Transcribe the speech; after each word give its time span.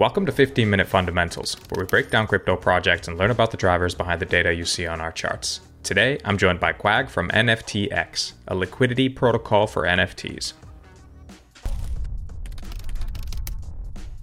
Welcome 0.00 0.24
to 0.24 0.32
15 0.32 0.70
Minute 0.70 0.88
Fundamentals, 0.88 1.58
where 1.68 1.84
we 1.84 1.86
break 1.86 2.08
down 2.08 2.26
crypto 2.26 2.56
projects 2.56 3.06
and 3.06 3.18
learn 3.18 3.30
about 3.30 3.50
the 3.50 3.58
drivers 3.58 3.94
behind 3.94 4.18
the 4.18 4.24
data 4.24 4.54
you 4.54 4.64
see 4.64 4.86
on 4.86 4.98
our 4.98 5.12
charts. 5.12 5.60
Today, 5.82 6.18
I'm 6.24 6.38
joined 6.38 6.58
by 6.58 6.72
Quag 6.72 7.10
from 7.10 7.28
NFTX, 7.28 8.32
a 8.48 8.54
liquidity 8.54 9.10
protocol 9.10 9.66
for 9.66 9.82
NFTs. 9.82 10.54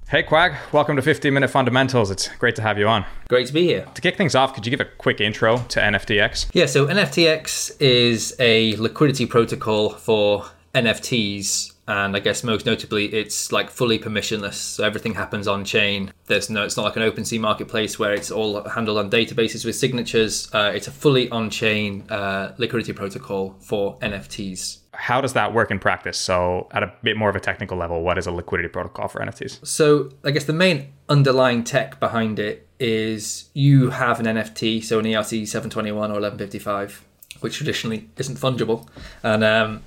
Hey 0.10 0.24
Quag, 0.24 0.56
welcome 0.72 0.96
to 0.96 1.04
15 1.04 1.32
Minute 1.32 1.52
Fundamentals. 1.52 2.10
It's 2.10 2.28
great 2.38 2.56
to 2.56 2.64
have 2.64 2.80
you 2.80 2.88
on. 2.88 3.06
Great 3.30 3.46
to 3.46 3.54
be 3.54 3.68
here. 3.68 3.86
To 3.94 4.02
kick 4.02 4.18
things 4.18 4.34
off, 4.34 4.56
could 4.56 4.66
you 4.66 4.72
give 4.72 4.82
a 4.82 4.90
quick 4.98 5.22
intro 5.22 5.60
to 5.60 5.80
NFTX? 5.80 6.50
Yeah, 6.54 6.66
so 6.66 6.88
NFTX 6.88 7.80
is 7.80 8.36
a 8.40 8.76
liquidity 8.78 9.28
protocol 9.28 9.92
for 9.92 10.48
NFTs 10.74 11.74
and 11.88 12.16
I 12.16 12.20
guess 12.20 12.44
most 12.44 12.66
notably, 12.66 13.06
it's 13.14 13.52
like 13.52 13.70
fully 13.70 13.98
permissionless. 13.98 14.56
So 14.56 14.84
everything 14.84 15.14
happens 15.14 15.48
on 15.48 15.64
chain. 15.64 16.12
There's 16.26 16.50
no, 16.50 16.64
it's 16.64 16.76
not 16.76 16.84
like 16.84 16.98
an 16.98 17.04
OpenSea 17.04 17.40
marketplace 17.40 17.98
where 17.98 18.14
it's 18.14 18.30
all 18.30 18.62
handled 18.68 18.98
on 18.98 19.10
databases 19.10 19.64
with 19.64 19.76
signatures. 19.76 20.54
Uh, 20.54 20.72
it's 20.76 20.88
a 20.88 20.92
fully 20.92 21.30
on-chain 21.30 22.04
uh, 22.10 22.54
liquidity 22.58 22.92
protocol 22.92 23.56
for 23.60 23.98
NFTs. 24.00 24.80
How 24.94 25.22
does 25.22 25.34
that 25.34 25.54
work 25.54 25.72
in 25.72 25.80
practice? 25.80 26.18
So, 26.18 26.68
at 26.72 26.84
a 26.84 26.92
bit 27.04 27.18
more 27.18 27.30
of 27.30 27.36
a 27.36 27.40
technical 27.40 27.78
level, 27.78 28.02
what 28.02 28.18
is 28.18 28.26
a 28.26 28.32
liquidity 28.32 28.68
protocol 28.68 29.08
for 29.08 29.22
NFTs? 29.22 29.66
So, 29.66 30.10
I 30.26 30.32
guess 30.32 30.46
the 30.46 30.54
main 30.54 30.92
underlying 31.08 31.64
tech 31.64 32.00
behind 32.00 32.40
it 32.40 32.68
is 32.80 33.50
you 33.54 33.92
have 33.92 34.20
an 34.20 34.26
NFT, 34.26 34.84
so 34.84 35.00
an 35.00 35.06
ERC 35.06 35.48
721 35.48 36.10
or 36.10 36.20
1155, 36.20 37.06
which 37.42 37.58
traditionally 37.58 38.10
isn't 38.18 38.38
fungible, 38.38 38.88
and 39.22 39.44
um, 39.44 39.84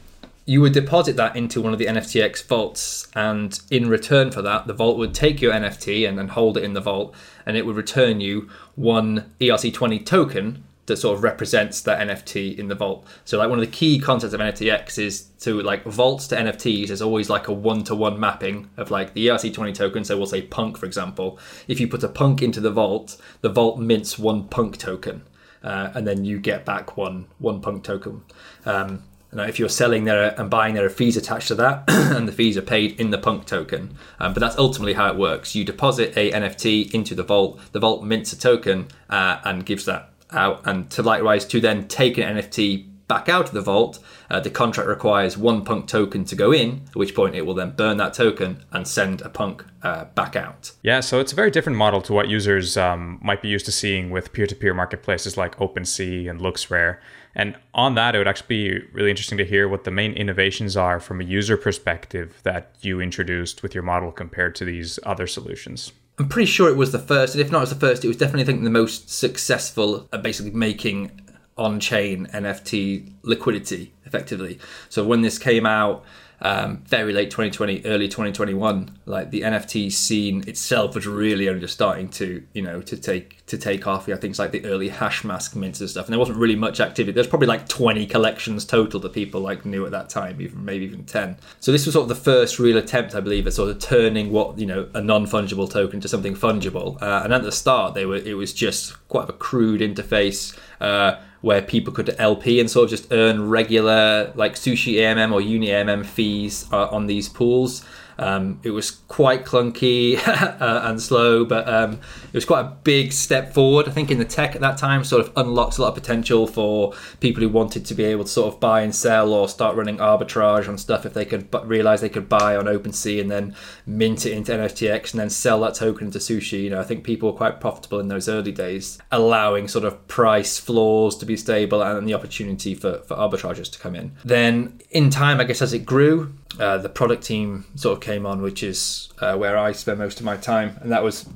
you 0.50 0.60
would 0.60 0.72
deposit 0.72 1.14
that 1.14 1.36
into 1.36 1.60
one 1.60 1.72
of 1.72 1.78
the 1.78 1.86
NFTX 1.86 2.44
vaults, 2.44 3.06
and 3.14 3.60
in 3.70 3.88
return 3.88 4.32
for 4.32 4.42
that, 4.42 4.66
the 4.66 4.74
vault 4.74 4.98
would 4.98 5.14
take 5.14 5.40
your 5.40 5.52
NFT 5.52 6.08
and 6.08 6.18
then 6.18 6.26
hold 6.26 6.56
it 6.56 6.64
in 6.64 6.72
the 6.72 6.80
vault, 6.80 7.14
and 7.46 7.56
it 7.56 7.64
would 7.64 7.76
return 7.76 8.20
you 8.20 8.50
one 8.74 9.32
ERC20 9.40 10.04
token 10.04 10.64
that 10.86 10.96
sort 10.96 11.16
of 11.16 11.22
represents 11.22 11.80
that 11.82 12.04
NFT 12.04 12.58
in 12.58 12.66
the 12.66 12.74
vault. 12.74 13.06
So, 13.24 13.38
like 13.38 13.48
one 13.48 13.60
of 13.60 13.64
the 13.64 13.70
key 13.70 14.00
concepts 14.00 14.34
of 14.34 14.40
NFTX 14.40 14.98
is 14.98 15.26
to 15.38 15.62
like 15.62 15.84
vaults 15.84 16.26
to 16.26 16.36
NFTs 16.36 16.90
is 16.90 17.00
always 17.00 17.30
like 17.30 17.46
a 17.46 17.52
one-to-one 17.52 18.18
mapping 18.18 18.70
of 18.76 18.90
like 18.90 19.14
the 19.14 19.28
ERC20 19.28 19.72
token. 19.72 20.02
So 20.02 20.16
we'll 20.16 20.26
say 20.26 20.42
Punk, 20.42 20.76
for 20.76 20.86
example. 20.86 21.38
If 21.68 21.78
you 21.78 21.86
put 21.86 22.02
a 22.02 22.08
Punk 22.08 22.42
into 22.42 22.58
the 22.58 22.72
vault, 22.72 23.16
the 23.40 23.50
vault 23.50 23.78
mints 23.78 24.18
one 24.18 24.48
Punk 24.48 24.78
token. 24.78 25.22
Uh, 25.62 25.90
and 25.94 26.06
then 26.08 26.24
you 26.24 26.38
get 26.38 26.64
back 26.64 26.96
one 26.96 27.26
one 27.38 27.60
punk 27.60 27.84
token. 27.84 28.22
Um, 28.64 29.02
if 29.38 29.58
you're 29.58 29.68
selling 29.68 30.04
there 30.04 30.38
and 30.38 30.50
buying, 30.50 30.74
there 30.74 30.84
are 30.84 30.90
fees 30.90 31.16
attached 31.16 31.48
to 31.48 31.54
that, 31.56 31.84
and 31.88 32.26
the 32.26 32.32
fees 32.32 32.56
are 32.56 32.62
paid 32.62 32.98
in 32.98 33.10
the 33.10 33.18
Punk 33.18 33.46
token. 33.46 33.96
Um, 34.18 34.34
but 34.34 34.40
that's 34.40 34.58
ultimately 34.58 34.94
how 34.94 35.08
it 35.08 35.16
works. 35.16 35.54
You 35.54 35.64
deposit 35.64 36.16
a 36.16 36.32
NFT 36.32 36.92
into 36.92 37.14
the 37.14 37.22
vault. 37.22 37.60
The 37.72 37.80
vault 37.80 38.02
mints 38.02 38.32
a 38.32 38.38
token 38.38 38.88
uh, 39.08 39.40
and 39.44 39.64
gives 39.64 39.84
that 39.84 40.10
out. 40.32 40.66
And 40.66 40.90
to 40.90 41.02
likewise, 41.02 41.44
to 41.46 41.60
then 41.60 41.86
take 41.88 42.18
an 42.18 42.36
NFT 42.36 42.86
back 43.10 43.28
out 43.28 43.48
of 43.48 43.52
the 43.52 43.60
vault, 43.60 43.98
uh, 44.30 44.38
the 44.38 44.50
contract 44.50 44.88
requires 44.88 45.36
one 45.36 45.64
Punk 45.64 45.88
token 45.88 46.24
to 46.26 46.36
go 46.36 46.52
in, 46.52 46.82
at 46.88 46.94
which 46.94 47.12
point 47.12 47.34
it 47.34 47.44
will 47.44 47.54
then 47.54 47.72
burn 47.72 47.96
that 47.96 48.14
token 48.14 48.64
and 48.70 48.86
send 48.86 49.20
a 49.22 49.28
Punk 49.28 49.64
uh, 49.82 50.04
back 50.14 50.36
out. 50.36 50.70
Yeah, 50.82 51.00
so 51.00 51.18
it's 51.18 51.32
a 51.32 51.34
very 51.34 51.50
different 51.50 51.76
model 51.76 52.00
to 52.02 52.12
what 52.12 52.28
users 52.28 52.76
um, 52.76 53.18
might 53.20 53.42
be 53.42 53.48
used 53.48 53.66
to 53.66 53.72
seeing 53.72 54.10
with 54.10 54.32
peer-to-peer 54.32 54.74
marketplaces 54.74 55.36
like 55.36 55.56
OpenSea 55.56 56.30
and 56.30 56.38
LooksRare. 56.40 56.98
And 57.34 57.56
on 57.74 57.94
that, 57.94 58.14
it 58.14 58.18
would 58.18 58.28
actually 58.28 58.48
be 58.48 58.86
really 58.92 59.10
interesting 59.10 59.38
to 59.38 59.44
hear 59.44 59.68
what 59.68 59.84
the 59.84 59.90
main 59.90 60.12
innovations 60.14 60.76
are 60.76 60.98
from 60.98 61.20
a 61.20 61.24
user 61.24 61.56
perspective 61.56 62.40
that 62.42 62.74
you 62.80 63.00
introduced 63.00 63.62
with 63.62 63.74
your 63.74 63.84
model 63.84 64.10
compared 64.10 64.54
to 64.56 64.64
these 64.64 64.98
other 65.04 65.26
solutions. 65.26 65.92
I'm 66.18 66.28
pretty 66.28 66.50
sure 66.50 66.68
it 66.68 66.76
was 66.76 66.92
the 66.92 66.98
first, 66.98 67.34
and 67.34 67.40
if 67.40 67.50
not 67.50 67.58
it 67.58 67.60
was 67.60 67.70
the 67.70 67.76
first, 67.76 68.04
it 68.04 68.08
was 68.08 68.16
definitely 68.16 68.42
I 68.42 68.46
think 68.46 68.64
the 68.64 68.70
most 68.70 69.08
successful 69.08 70.08
at 70.12 70.22
basically 70.22 70.50
making 70.50 71.12
on-chain 71.56 72.26
NFT 72.32 73.12
liquidity 73.22 73.92
effectively. 74.04 74.58
So 74.88 75.04
when 75.04 75.22
this 75.22 75.38
came 75.38 75.66
out, 75.66 76.04
um, 76.42 76.78
very 76.86 77.12
late 77.12 77.30
2020, 77.30 77.84
early 77.84 78.08
2021, 78.08 78.98
like 79.04 79.30
the 79.30 79.42
NFT 79.42 79.92
scene 79.92 80.42
itself 80.48 80.94
was 80.94 81.06
really 81.06 81.48
only 81.48 81.60
just 81.60 81.74
starting 81.74 82.08
to, 82.10 82.42
you 82.54 82.62
know, 82.62 82.80
to 82.82 82.96
take 82.96 83.44
to 83.46 83.58
take 83.58 83.86
off. 83.86 84.08
Yeah, 84.08 84.16
things 84.16 84.38
like 84.38 84.52
the 84.52 84.64
early 84.64 84.88
Hashmask 84.88 85.54
mints 85.54 85.80
and 85.80 85.90
stuff, 85.90 86.06
and 86.06 86.12
there 86.12 86.18
wasn't 86.18 86.38
really 86.38 86.56
much 86.56 86.80
activity. 86.80 87.12
There's 87.12 87.26
probably 87.26 87.48
like 87.48 87.68
20 87.68 88.06
collections 88.06 88.64
total 88.64 89.00
that 89.00 89.12
people 89.12 89.40
like 89.40 89.66
knew 89.66 89.84
at 89.84 89.92
that 89.92 90.08
time, 90.08 90.40
even 90.40 90.64
maybe 90.64 90.86
even 90.86 91.04
10. 91.04 91.36
So 91.60 91.72
this 91.72 91.84
was 91.84 91.92
sort 91.92 92.04
of 92.04 92.08
the 92.08 92.14
first 92.14 92.58
real 92.58 92.78
attempt, 92.78 93.14
I 93.14 93.20
believe, 93.20 93.46
at 93.46 93.52
sort 93.52 93.70
of 93.70 93.78
turning 93.78 94.32
what 94.32 94.58
you 94.58 94.66
know 94.66 94.88
a 94.94 95.00
non-fungible 95.00 95.70
token 95.70 96.00
to 96.00 96.08
something 96.08 96.34
fungible. 96.34 97.00
Uh, 97.02 97.20
and 97.24 97.34
at 97.34 97.42
the 97.42 97.52
start, 97.52 97.94
they 97.94 98.06
were 98.06 98.16
it 98.16 98.34
was 98.34 98.54
just 98.54 98.96
quite 99.08 99.28
a 99.28 99.32
crude 99.32 99.80
interface. 99.80 100.58
Uh, 100.80 101.20
where 101.40 101.62
people 101.62 101.92
could 101.92 102.14
LP 102.18 102.60
and 102.60 102.70
sort 102.70 102.84
of 102.84 102.90
just 102.90 103.12
earn 103.12 103.48
regular 103.48 104.32
like 104.34 104.54
sushi 104.54 104.94
AMM 104.94 105.32
or 105.32 105.40
uni 105.40 105.68
AMM 105.68 106.04
fees 106.04 106.66
uh, 106.72 106.88
on 106.88 107.06
these 107.06 107.28
pools. 107.28 107.84
Um, 108.20 108.60
it 108.62 108.70
was 108.70 108.90
quite 108.90 109.44
clunky 109.46 110.16
uh, 110.28 110.80
and 110.84 111.00
slow, 111.00 111.44
but 111.44 111.66
um, 111.66 111.94
it 111.94 112.34
was 112.34 112.44
quite 112.44 112.60
a 112.60 112.76
big 112.84 113.12
step 113.12 113.54
forward. 113.54 113.88
I 113.88 113.92
think 113.92 114.10
in 114.10 114.18
the 114.18 114.24
tech 114.26 114.54
at 114.54 114.60
that 114.60 114.76
time 114.76 115.04
sort 115.04 115.26
of 115.26 115.32
unlocks 115.36 115.78
a 115.78 115.82
lot 115.82 115.88
of 115.88 115.94
potential 115.94 116.46
for 116.46 116.92
people 117.20 117.42
who 117.42 117.48
wanted 117.48 117.86
to 117.86 117.94
be 117.94 118.04
able 118.04 118.24
to 118.24 118.30
sort 118.30 118.52
of 118.52 118.60
buy 118.60 118.82
and 118.82 118.94
sell 118.94 119.32
or 119.32 119.48
start 119.48 119.74
running 119.74 119.96
arbitrage 119.96 120.68
on 120.68 120.76
stuff 120.76 121.06
if 121.06 121.14
they 121.14 121.24
could 121.24 121.48
realize 121.64 122.02
they 122.02 122.10
could 122.10 122.28
buy 122.28 122.56
on 122.56 122.66
OpenSea 122.66 123.20
and 123.20 123.30
then 123.30 123.54
mint 123.86 124.26
it 124.26 124.32
into 124.32 124.52
NFTX 124.52 125.12
and 125.12 125.20
then 125.20 125.30
sell 125.30 125.60
that 125.62 125.74
token 125.74 126.08
into 126.08 126.18
sushi. 126.18 126.64
You 126.64 126.70
know, 126.70 126.80
I 126.80 126.84
think 126.84 127.04
people 127.04 127.32
were 127.32 127.36
quite 127.36 127.58
profitable 127.58 128.00
in 128.00 128.08
those 128.08 128.28
early 128.28 128.52
days, 128.52 128.98
allowing 129.10 129.66
sort 129.66 129.86
of 129.86 130.06
price 130.08 130.58
floors 130.58 131.16
to 131.16 131.26
be 131.26 131.38
stable 131.38 131.82
and 131.82 132.06
the 132.06 132.14
opportunity 132.14 132.74
for, 132.74 132.98
for 132.98 133.16
arbitrageurs 133.16 133.72
to 133.72 133.78
come 133.78 133.94
in. 133.94 134.12
Then 134.24 134.78
in 134.90 135.08
time, 135.08 135.40
I 135.40 135.44
guess 135.44 135.62
as 135.62 135.72
it 135.72 135.86
grew, 135.86 136.34
uh, 136.58 136.78
the 136.78 136.88
product 136.88 137.22
team 137.22 137.64
sort 137.76 137.96
of 137.96 138.02
came 138.02 138.26
on, 138.26 138.42
which 138.42 138.62
is 138.62 139.08
uh, 139.20 139.36
where 139.36 139.56
I 139.56 139.72
spend 139.72 139.98
most 139.98 140.18
of 140.18 140.26
my 140.26 140.36
time, 140.36 140.76
and 140.80 140.90
that 140.90 141.02
was 141.02 141.28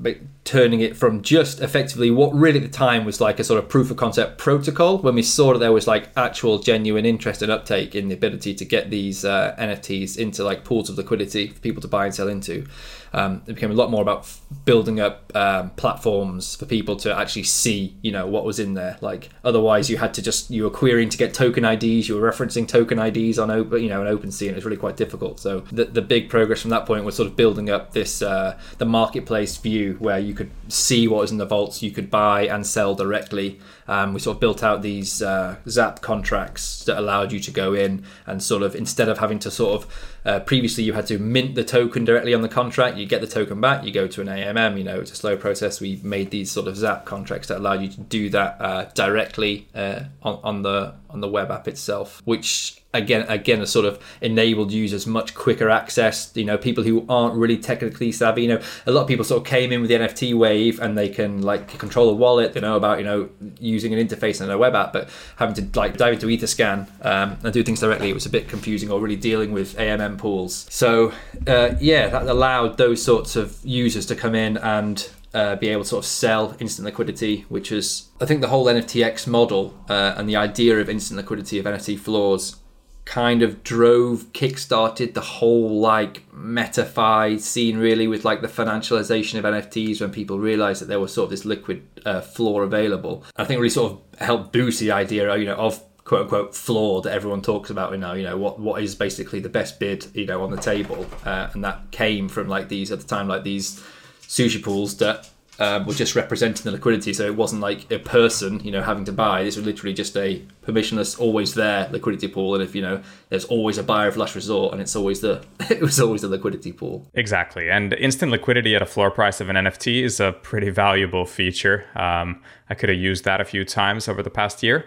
turning 0.44 0.80
it 0.80 0.96
from 0.96 1.22
just 1.22 1.60
effectively 1.60 2.10
what 2.10 2.34
really 2.34 2.58
at 2.58 2.64
the 2.64 2.76
time 2.76 3.04
was 3.04 3.20
like 3.20 3.38
a 3.38 3.44
sort 3.44 3.62
of 3.62 3.68
proof 3.68 3.90
of 3.90 3.96
concept 3.96 4.38
protocol. 4.38 4.98
When 4.98 5.14
we 5.14 5.22
saw 5.22 5.52
that 5.52 5.60
there 5.60 5.72
was 5.72 5.86
like 5.86 6.08
actual 6.16 6.58
genuine 6.58 7.06
interest 7.06 7.42
and 7.42 7.52
uptake 7.52 7.94
in 7.94 8.08
the 8.08 8.14
ability 8.14 8.54
to 8.54 8.64
get 8.64 8.90
these 8.90 9.24
uh, 9.24 9.54
NFTs 9.58 10.18
into 10.18 10.42
like 10.42 10.64
pools 10.64 10.90
of 10.90 10.98
liquidity 10.98 11.48
for 11.48 11.60
people 11.60 11.80
to 11.80 11.88
buy 11.88 12.06
and 12.06 12.14
sell 12.14 12.28
into, 12.28 12.66
um, 13.14 13.42
it 13.46 13.54
became 13.54 13.70
a 13.70 13.74
lot 13.74 13.90
more 13.90 14.02
about 14.02 14.28
building 14.64 14.98
up 14.98 15.30
um, 15.36 15.70
platforms 15.70 16.56
for 16.56 16.66
people 16.66 16.96
to 16.96 17.16
actually 17.16 17.44
see, 17.44 17.94
you 18.02 18.10
know, 18.10 18.26
what 18.26 18.44
was 18.44 18.58
in 18.58 18.74
there. 18.74 18.98
Like 19.00 19.30
otherwise, 19.44 19.88
you 19.88 19.98
had 19.98 20.12
to 20.14 20.22
just 20.22 20.50
you 20.50 20.64
were 20.64 20.70
querying 20.70 21.08
to 21.10 21.16
get 21.16 21.32
token 21.32 21.64
IDs, 21.64 22.08
you 22.08 22.16
were 22.16 22.30
referencing 22.30 22.66
token 22.66 22.98
IDs 22.98 23.38
on 23.38 23.52
open, 23.52 23.82
you 23.84 23.88
know, 23.88 24.04
an 24.04 24.16
OpenSea, 24.16 24.48
and 24.48 24.50
it 24.50 24.56
was 24.56 24.64
really 24.64 24.76
quite 24.76 24.96
difficult. 24.96 25.38
So 25.38 25.60
the 25.70 25.84
the 25.84 26.02
big 26.02 26.28
progress 26.28 26.60
from 26.60 26.70
that 26.70 26.86
point 26.86 27.04
was 27.04 27.14
sort 27.14 27.28
of 27.28 27.36
building 27.36 27.70
up 27.70 27.92
this 27.92 28.20
uh, 28.20 28.58
the 28.78 28.86
marketplace 28.86 29.56
view 29.58 29.96
where 30.00 30.18
you 30.18 30.34
could 30.34 30.50
see 30.68 31.06
what 31.06 31.20
was 31.20 31.30
in 31.30 31.38
the 31.38 31.46
vaults, 31.46 31.84
you 31.84 31.92
could 31.92 32.10
buy 32.10 32.46
and 32.48 32.66
sell 32.66 32.96
directly. 32.96 33.60
Um, 33.86 34.14
we 34.14 34.20
sort 34.20 34.36
of 34.36 34.40
built 34.40 34.64
out 34.64 34.82
these 34.82 35.22
uh, 35.22 35.56
Zap 35.68 36.00
contracts 36.00 36.84
that 36.84 36.98
allowed 36.98 37.32
you 37.32 37.40
to 37.40 37.50
go 37.50 37.74
in 37.74 38.04
and 38.26 38.42
sort 38.42 38.62
of 38.62 38.74
instead 38.74 39.08
of 39.08 39.18
having 39.18 39.38
to 39.40 39.50
sort 39.50 39.82
of 39.82 40.10
uh, 40.24 40.40
previously 40.40 40.84
you 40.84 40.94
had 40.94 41.06
to 41.06 41.18
mint 41.18 41.54
the 41.54 41.64
token 41.64 42.04
directly 42.04 42.32
on 42.32 42.40
the 42.40 42.48
contract, 42.48 42.96
get 43.06 43.20
the 43.20 43.26
token 43.26 43.60
back, 43.60 43.84
you 43.84 43.92
go 43.92 44.06
to 44.06 44.20
an 44.20 44.26
AMM. 44.28 44.78
You 44.78 44.84
know, 44.84 45.00
it's 45.00 45.12
a 45.12 45.16
slow 45.16 45.36
process. 45.36 45.80
We 45.80 46.00
made 46.02 46.30
these 46.30 46.50
sort 46.50 46.68
of 46.68 46.76
Zap 46.76 47.04
contracts 47.04 47.48
that 47.48 47.58
allowed 47.58 47.82
you 47.82 47.88
to 47.88 48.00
do 48.00 48.30
that 48.30 48.56
uh, 48.60 48.84
directly 48.94 49.66
uh, 49.74 50.04
on, 50.22 50.40
on 50.42 50.62
the 50.62 50.94
on 51.10 51.20
the 51.20 51.28
web 51.28 51.50
app 51.50 51.68
itself, 51.68 52.22
which 52.24 52.82
again 52.94 53.26
again 53.28 53.58
has 53.58 53.70
sort 53.70 53.84
of 53.84 54.02
enabled 54.20 54.72
users 54.72 55.06
much 55.06 55.34
quicker 55.34 55.68
access 55.68 56.30
you 56.34 56.44
know 56.44 56.56
people 56.56 56.84
who 56.84 57.04
aren't 57.08 57.34
really 57.34 57.58
technically 57.58 58.10
savvy 58.10 58.42
you 58.42 58.48
know 58.48 58.60
a 58.86 58.90
lot 58.90 59.02
of 59.02 59.08
people 59.08 59.24
sort 59.24 59.42
of 59.42 59.46
came 59.46 59.72
in 59.72 59.80
with 59.80 59.90
the 59.90 59.96
nft 59.96 60.34
wave 60.34 60.80
and 60.80 60.96
they 60.96 61.08
can 61.08 61.42
like 61.42 61.68
control 61.78 62.08
a 62.08 62.14
wallet 62.14 62.52
they 62.54 62.60
know 62.60 62.76
about 62.76 62.98
you 62.98 63.04
know 63.04 63.28
using 63.60 63.92
an 63.92 64.06
interface 64.06 64.40
and 64.40 64.50
a 64.50 64.56
web 64.56 64.74
app 64.74 64.92
but 64.92 65.08
having 65.36 65.54
to 65.54 65.78
like 65.78 65.96
dive 65.96 66.14
into 66.14 66.26
etherscan 66.26 66.88
um, 67.04 67.36
and 67.42 67.52
do 67.52 67.62
things 67.62 67.80
directly 67.80 68.08
it 68.08 68.14
was 68.14 68.26
a 68.26 68.30
bit 68.30 68.48
confusing 68.48 68.90
or 68.90 69.00
really 69.00 69.16
dealing 69.16 69.52
with 69.52 69.76
amm 69.76 70.16
pools. 70.16 70.66
So 70.70 71.12
uh, 71.46 71.74
yeah 71.80 72.08
that 72.08 72.26
allowed 72.26 72.78
those 72.78 73.02
sorts 73.02 73.36
of 73.36 73.58
users 73.64 74.06
to 74.06 74.14
come 74.14 74.34
in 74.34 74.56
and 74.58 75.08
uh, 75.34 75.56
be 75.56 75.68
able 75.68 75.82
to 75.82 75.88
sort 75.88 76.04
of 76.04 76.06
sell 76.06 76.56
instant 76.60 76.86
liquidity, 76.86 77.44
which 77.48 77.72
is, 77.72 78.08
I 78.20 78.24
think, 78.24 78.40
the 78.40 78.46
whole 78.46 78.66
NFTX 78.66 79.26
model 79.26 79.74
uh, 79.88 80.14
and 80.16 80.28
the 80.28 80.36
idea 80.36 80.78
of 80.78 80.88
instant 80.88 81.16
liquidity 81.16 81.58
of 81.58 81.64
NFT 81.66 81.98
floors 81.98 82.56
kind 83.04 83.42
of 83.42 83.62
drove, 83.62 84.32
kickstarted 84.32 85.14
the 85.14 85.20
whole 85.20 85.78
like 85.78 86.28
MetaFi 86.32 87.38
scene 87.38 87.78
really 87.78 88.06
with 88.06 88.24
like 88.24 88.40
the 88.40 88.48
financialization 88.48 89.38
of 89.38 89.44
NFTs 89.44 90.00
when 90.00 90.10
people 90.10 90.38
realized 90.38 90.80
that 90.80 90.86
there 90.86 91.00
was 91.00 91.12
sort 91.12 91.24
of 91.24 91.30
this 91.30 91.44
liquid 91.44 91.86
uh, 92.04 92.20
floor 92.20 92.62
available. 92.62 93.24
I 93.36 93.44
think 93.44 93.58
really 93.58 93.70
sort 93.70 93.92
of 93.92 94.20
helped 94.20 94.52
boost 94.52 94.80
the 94.80 94.92
idea, 94.92 95.36
you 95.36 95.44
know, 95.44 95.56
of 95.56 95.82
quote 96.04 96.22
unquote 96.22 96.54
floor 96.54 97.02
that 97.02 97.12
everyone 97.12 97.40
talks 97.40 97.70
about 97.70 97.90
you 97.92 97.96
know 97.96 98.12
you 98.12 98.22
know 98.22 98.36
what 98.36 98.60
what 98.60 98.82
is 98.82 98.94
basically 98.94 99.40
the 99.40 99.48
best 99.48 99.80
bid 99.80 100.06
you 100.14 100.26
know 100.26 100.42
on 100.42 100.50
the 100.50 100.56
table 100.58 101.06
uh, 101.24 101.48
and 101.54 101.64
that 101.64 101.80
came 101.92 102.28
from 102.28 102.46
like 102.46 102.68
these 102.68 102.92
at 102.92 103.00
the 103.00 103.06
time 103.06 103.26
like 103.26 103.42
these 103.42 103.82
sushi 104.20 104.62
pools 104.62 104.98
that 104.98 105.30
um, 105.58 105.86
were 105.86 105.94
just 105.94 106.14
representing 106.14 106.64
the 106.64 106.72
liquidity. 106.72 107.12
So 107.12 107.24
it 107.24 107.36
wasn't 107.36 107.62
like 107.62 107.90
a 107.90 107.98
person, 107.98 108.60
you 108.60 108.70
know, 108.70 108.82
having 108.82 109.04
to 109.04 109.12
buy. 109.12 109.44
This 109.44 109.56
was 109.56 109.64
literally 109.64 109.94
just 109.94 110.16
a 110.16 110.42
permissionless, 110.66 111.18
always 111.18 111.54
there 111.54 111.88
liquidity 111.90 112.28
pool. 112.28 112.54
And 112.54 112.62
if 112.62 112.74
you 112.74 112.82
know, 112.82 113.02
there's 113.28 113.44
always 113.44 113.78
a 113.78 113.82
buyer 113.82 114.08
of 114.08 114.16
last 114.16 114.34
resort, 114.34 114.72
and 114.72 114.82
it's 114.82 114.96
always 114.96 115.20
the 115.20 115.44
it 115.70 115.80
was 115.80 116.00
always 116.00 116.22
the 116.22 116.28
liquidity 116.28 116.72
pool. 116.72 117.06
Exactly, 117.14 117.70
and 117.70 117.92
instant 117.94 118.32
liquidity 118.32 118.74
at 118.74 118.82
a 118.82 118.86
floor 118.86 119.10
price 119.10 119.40
of 119.40 119.48
an 119.48 119.56
NFT 119.56 120.02
is 120.02 120.20
a 120.20 120.32
pretty 120.32 120.70
valuable 120.70 121.24
feature. 121.24 121.84
Um, 121.94 122.42
I 122.68 122.74
could 122.74 122.88
have 122.88 122.98
used 122.98 123.24
that 123.24 123.40
a 123.40 123.44
few 123.44 123.64
times 123.64 124.08
over 124.08 124.22
the 124.22 124.30
past 124.30 124.62
year. 124.62 124.86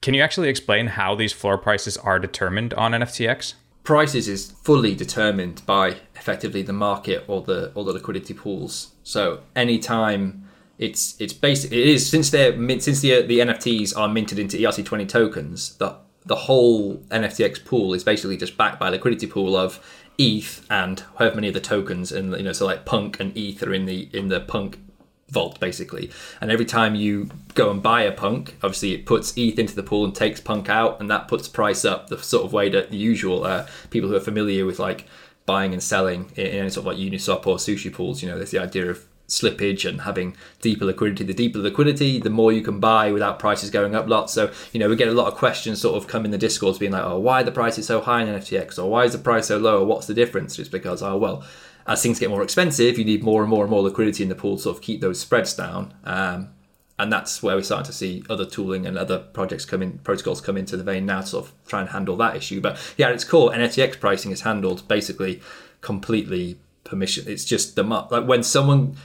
Can 0.00 0.14
you 0.14 0.22
actually 0.22 0.48
explain 0.48 0.86
how 0.86 1.14
these 1.16 1.32
floor 1.32 1.58
prices 1.58 1.96
are 1.96 2.18
determined 2.18 2.72
on 2.74 2.92
NFTX? 2.92 3.54
Prices 3.88 4.28
is 4.28 4.50
fully 4.50 4.94
determined 4.94 5.62
by 5.64 5.96
effectively 6.14 6.60
the 6.60 6.74
market 6.74 7.24
or 7.26 7.40
the 7.40 7.72
or 7.74 7.84
the 7.84 7.92
liquidity 7.94 8.34
pools. 8.34 8.92
So 9.02 9.40
anytime 9.56 10.46
it's 10.76 11.18
it's 11.18 11.32
basic 11.32 11.72
it 11.72 11.78
is 11.78 12.06
since 12.06 12.28
they're 12.28 12.52
since 12.80 13.00
the 13.00 13.22
the 13.22 13.38
NFTs 13.38 13.96
are 13.96 14.06
minted 14.06 14.38
into 14.38 14.58
ERC20 14.58 15.08
tokens, 15.08 15.74
the 15.78 15.96
the 16.26 16.36
whole 16.36 16.96
NFTX 17.10 17.64
pool 17.64 17.94
is 17.94 18.04
basically 18.04 18.36
just 18.36 18.58
backed 18.58 18.78
by 18.78 18.88
a 18.88 18.90
liquidity 18.90 19.26
pool 19.26 19.56
of 19.56 19.82
ETH 20.18 20.66
and 20.68 21.02
however 21.18 21.36
many 21.36 21.48
of 21.48 21.54
the 21.54 21.60
tokens 21.60 22.12
and 22.12 22.36
you 22.36 22.42
know 22.42 22.52
so 22.52 22.66
like 22.66 22.84
Punk 22.84 23.18
and 23.18 23.34
ETH 23.34 23.62
are 23.62 23.72
in 23.72 23.86
the 23.86 24.10
in 24.12 24.28
the 24.28 24.40
Punk 24.40 24.80
vault 25.30 25.60
basically. 25.60 26.10
And 26.40 26.50
every 26.50 26.64
time 26.64 26.94
you 26.94 27.28
go 27.54 27.70
and 27.70 27.82
buy 27.82 28.02
a 28.02 28.12
punk 28.12 28.56
obviously 28.62 28.92
it 28.94 29.06
puts 29.06 29.36
eth 29.36 29.58
into 29.58 29.74
the 29.74 29.82
pool 29.82 30.04
and 30.04 30.14
takes 30.14 30.40
punk 30.40 30.68
out 30.68 31.00
and 31.00 31.10
that 31.10 31.28
puts 31.28 31.48
price 31.48 31.84
up 31.84 32.08
the 32.08 32.18
sort 32.18 32.44
of 32.44 32.52
way 32.52 32.68
that 32.70 32.90
the 32.90 32.96
usual 32.96 33.44
uh, 33.44 33.66
people 33.90 34.08
who 34.08 34.16
are 34.16 34.20
familiar 34.20 34.64
with 34.64 34.78
like 34.78 35.06
buying 35.46 35.72
and 35.72 35.82
selling 35.82 36.30
in, 36.36 36.46
any 36.46 36.70
sort 36.70 36.86
of 36.86 36.92
like 36.92 36.96
uniswap 36.96 37.46
or 37.46 37.56
sushi 37.56 37.92
pools 37.92 38.22
you 38.22 38.28
know 38.28 38.36
there's 38.36 38.50
the 38.50 38.58
idea 38.58 38.88
of 38.90 39.04
slippage 39.28 39.88
and 39.88 40.00
having 40.00 40.34
deeper 40.62 40.86
liquidity. 40.86 41.22
The 41.22 41.34
deeper 41.34 41.58
liquidity 41.58 42.18
the 42.18 42.30
more 42.30 42.50
you 42.50 42.62
can 42.62 42.80
buy 42.80 43.12
without 43.12 43.38
prices 43.38 43.70
going 43.70 43.94
up 43.94 44.08
lots. 44.08 44.32
So 44.32 44.50
you 44.72 44.80
know 44.80 44.88
we 44.88 44.96
get 44.96 45.08
a 45.08 45.12
lot 45.12 45.28
of 45.28 45.34
questions 45.34 45.80
sort 45.80 45.96
of 45.96 46.08
come 46.08 46.24
in 46.24 46.30
the 46.30 46.38
discourse 46.38 46.78
being 46.78 46.92
like 46.92 47.04
oh 47.04 47.18
why 47.18 47.42
the 47.42 47.52
price 47.52 47.78
is 47.78 47.86
so 47.86 48.00
high 48.00 48.22
in 48.22 48.28
nftx 48.28 48.82
or 48.82 48.90
why 48.90 49.04
is 49.04 49.12
the 49.12 49.18
price 49.18 49.48
so 49.48 49.58
low? 49.58 49.80
Or 49.82 49.86
what's 49.86 50.06
the 50.06 50.14
difference? 50.14 50.58
It's 50.58 50.68
because 50.68 51.02
oh 51.02 51.16
well 51.16 51.44
as 51.88 52.02
things 52.02 52.18
get 52.18 52.28
more 52.30 52.42
expensive, 52.42 52.98
you 52.98 53.04
need 53.04 53.24
more 53.24 53.40
and 53.40 53.50
more 53.50 53.64
and 53.64 53.70
more 53.70 53.82
liquidity 53.82 54.22
in 54.22 54.28
the 54.28 54.34
pool 54.34 54.56
to 54.56 54.62
sort 54.62 54.76
of 54.76 54.82
keep 54.82 55.00
those 55.00 55.18
spreads 55.18 55.54
down. 55.54 55.94
Um, 56.04 56.50
and 56.98 57.12
that's 57.12 57.42
where 57.42 57.56
we're 57.56 57.62
starting 57.62 57.86
to 57.86 57.92
see 57.92 58.24
other 58.28 58.44
tooling 58.44 58.84
and 58.84 58.98
other 58.98 59.18
projects 59.18 59.64
come 59.64 59.82
in, 59.82 59.98
protocols 59.98 60.40
come 60.40 60.56
into 60.56 60.76
the 60.76 60.82
vein 60.82 61.06
now 61.06 61.22
to 61.22 61.26
sort 61.26 61.46
of 61.46 61.52
try 61.66 61.80
and 61.80 61.90
handle 61.90 62.16
that 62.16 62.36
issue. 62.36 62.60
But 62.60 62.78
yeah, 62.96 63.06
at 63.06 63.12
it's 63.12 63.24
cool. 63.24 63.50
NFTX 63.50 64.00
pricing 64.00 64.32
is 64.32 64.42
handled 64.42 64.86
basically 64.86 65.40
completely 65.80 66.58
permission. 66.84 67.24
It's 67.26 67.44
just 67.44 67.76
the 67.76 67.84
like 67.84 68.26
when 68.26 68.42
someone 68.42 68.96